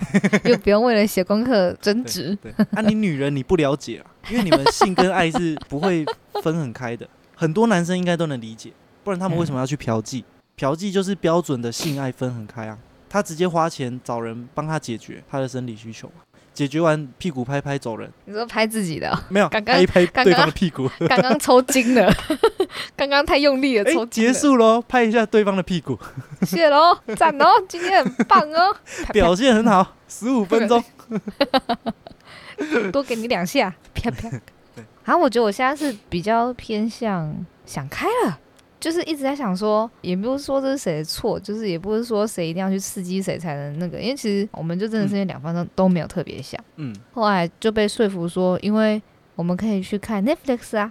[0.45, 2.35] 又不用为了写功课争执。
[2.41, 6.03] 对，啊，你女人你不了解啊，因为你们性跟爱是不会
[6.43, 7.07] 分很开的，
[7.37, 8.73] 很多男生应该都能理解，
[9.05, 10.25] 不然他们为什么要去嫖妓？
[10.57, 16.23] 嫖妓就是标准的性爱分很开啊，他直接花钱找人帮他解决他的生理需求嘛，
[16.53, 19.11] 解决完屁股拍拍走人，你说拍自己的？
[19.11, 22.13] 哦、没有刚刚拍一拍对方的屁股，刚刚抽筋了，
[22.97, 24.35] 刚刚太用力了，哎、抽筋结了。
[24.35, 25.99] 束喽，拍一下对方的屁股，
[26.43, 28.77] 谢喽，赞哦，今天很棒哦。
[29.13, 30.83] 表现很好，十五分钟，
[32.93, 34.29] 多给你两下，啪啪。
[34.75, 37.35] 对，然后我觉得我现在是比较偏向
[37.65, 38.39] 想开了，
[38.81, 49.01] 就是一直在想说，也不是说这是谁的错，就是也不是说谁一定要去刺激谁才能那个，因为其实我们就真的是因为两方都都没有特别想，嗯，后来就被说服说，因为
[49.37, 50.91] 我们可以去看 Netflix 啊，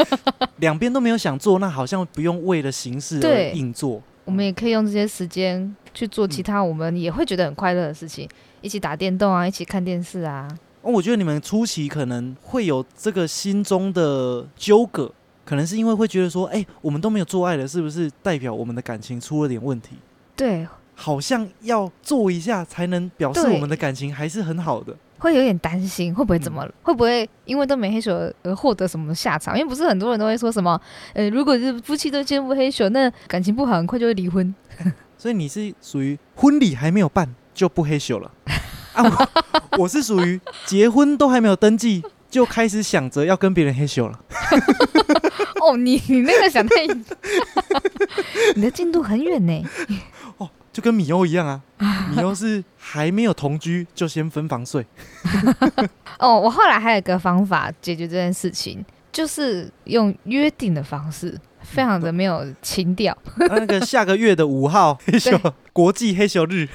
[0.58, 4.02] 两边都没有想做，那好像不用为了形式而对硬做。
[4.24, 8.28] 我们也可以用这些时间去做其他我们也会觉得很快乐的事情，
[8.60, 10.48] 一起打电动啊，一起看电视啊。
[10.82, 15.12] 哦，我觉得你们初期可能会有这个心中的纠葛，
[15.46, 19.96] 可能是因为会觉得说，哎、我们都没有做爱了，是不是代表我们的感情出了点问题？
[20.36, 24.94] 对，好像要做一下才能表示我们的感情还是很好的。
[25.18, 26.74] 会有点担心，会不会怎么了？
[26.82, 29.56] 会不会因为都没黑手而而获得什么下场？
[29.56, 30.78] 因为不是很多人都会说什么，
[31.14, 34.54] 呃，如果是夫妻都见不黑手，那感情不好，很快就会离婚。
[35.16, 38.30] 所以你是属于婚礼还没有办就不黑手了
[38.92, 39.28] 啊我？
[39.84, 44.20] 我是属于结婚都还没有登记就开始想着要跟别人黑手了。
[45.66, 46.86] 哦，你你那个想太，
[48.54, 49.62] 你的进度很远呢。
[50.38, 51.60] 哦，就跟米欧一样啊，
[52.14, 54.86] 米欧是还没有同居就先分房睡。
[56.18, 63.16] 哦，我后来还有一个方法解决这件事情，就是用约定的方式，非常的没有情调。
[63.36, 65.38] 那个下个月的五号黑秀
[65.72, 66.68] 国际黑秀日，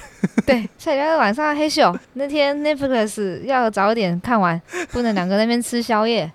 [0.46, 4.62] 对，下礼拜晚上黑秀那天 Netflix 要早一点看完，
[4.92, 6.32] 不能两个在那边吃宵夜，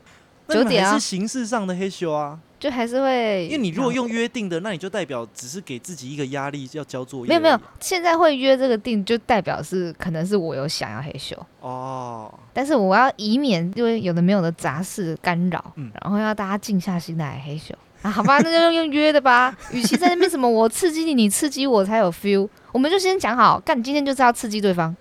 [0.48, 2.38] 九点啊是形式上的黑秀啊。
[2.58, 3.44] 就还是会。
[3.46, 7.28] 因为你如果用约定的，那你就代表只是给自己一个压力，要交作业。
[7.28, 17.74] 没有没有，现在会约这个定，就代表是可能是我有想要黑秀，哦，但是我要以免因为有的没有的杂事干扰，嗯然后要大家静下心来黑秀。
[18.02, 19.56] 啊，好吧，那就用约的吧。
[19.72, 24.94] 与其在那边什么我刺激你，你刺激我才有 feel，我们就先讲好，干，今天就是要刺激对方。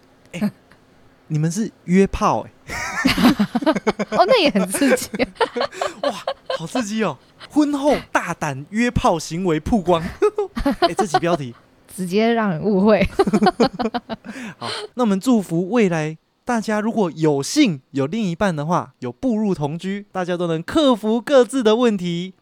[1.27, 2.51] 你们是约炮哎、
[4.17, 5.09] 哦，那也很刺激。
[6.03, 6.11] 哇
[6.57, 7.17] 好刺激哦！
[7.49, 10.03] 婚后大胆约炮行为曝光，
[10.81, 11.53] 哎、 这期标题
[11.93, 13.07] 直接让人误会。
[14.57, 14.69] 好。
[14.93, 22.33] 那我们祝福未来大家如果有幸有另一半的话，有步入同居，大家都能克服各自的问题，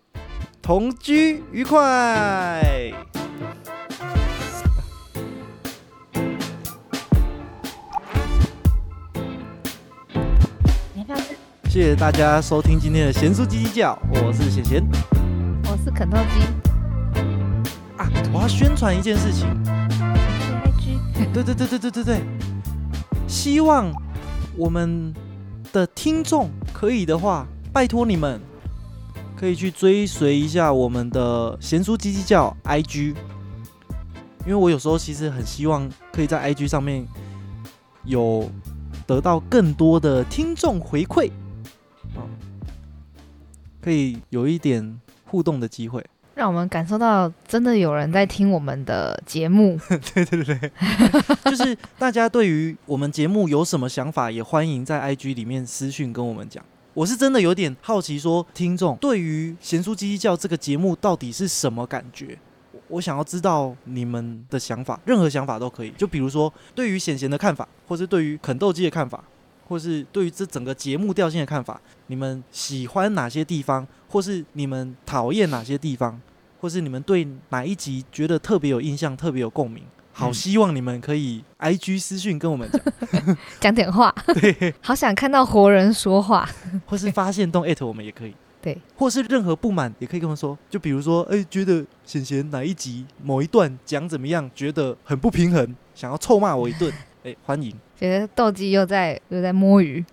[0.62, 2.94] 同居愉快。
[11.74, 14.84] 谢谢大家收听今天的咸酥鸡鸡叫，我是贤贤。
[15.64, 16.46] 我是肯豆鸡
[17.98, 18.08] 啊。
[18.32, 19.48] 我要宣传一件事情。
[21.34, 22.22] 对对对对对对对，
[23.28, 23.92] 希望
[24.56, 25.12] 我们
[25.72, 28.40] 的听众可以的话，拜托你们
[29.36, 33.16] 可以去追随一下我们的咸酥鸡鸡叫 IG，
[34.46, 37.04] 因为我有时候其实很希望可以在 IG 上面
[38.04, 38.48] 有
[39.08, 41.34] 得到更多的听众回馈，啊，
[43.84, 46.04] 可以有一点互动的机会。
[46.36, 49.80] 让我们感受到真的有人在听我们的节目。
[50.16, 50.72] 对 对对，
[51.46, 56.64] 就是大家对于我们节目有什么想法，也欢迎在 IG 里面私讯跟我们讲。
[56.96, 62.38] 我是真的有点好奇，说听众对于《贤淑鸡鸡叫》这个节目到底是什么感觉？
[62.72, 65.92] 我我想要知道你们的想法，任何想法都可以。
[65.98, 69.24] 就比如说，对于贤贤的看法，或是对于肯豆鸡的看法，
[69.68, 76.20] 或是对于这整个节目调性的看法，你们喜欢哪些地方，或是你们讨厌哪些地方，
[76.60, 79.84] 或是你们对哪一集觉得特别有印象、特别有共鸣？
[80.16, 86.48] 好，嗯希望你们可以 I G 私讯跟我们讲， 讲点话，对，好想看到活人说话。
[86.86, 90.56] 或是发现动艾特我们也可以，对，或是任何不满也可以跟我们说。
[90.70, 96.94] 就比如说，哎、觉得贤贤哪一集某一段讲怎么样，觉得很不平衡，想要臭骂我一顿，
[97.24, 97.76] 哎、欢迎。
[98.04, 100.04] 觉得斗鸡又在又在摸鱼，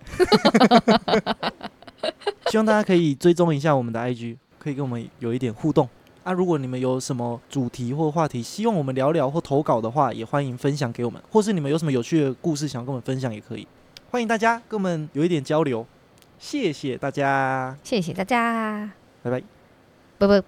[2.47, 5.89] 希望大家可以追踪一下我们的 IG，可以跟我们有一点互动。
[6.23, 13.67] 啊，如果你们有什么主题或话题，希望我们聊聊或投稿的话，也欢迎分享给我们，或是你们有什么有趣的故事想要跟我们分享，也可以。
[14.09, 15.85] 欢迎大家跟我们有一点交流，
[16.39, 18.89] 谢谢大家，谢谢大家，
[19.21, 20.41] 拜拜。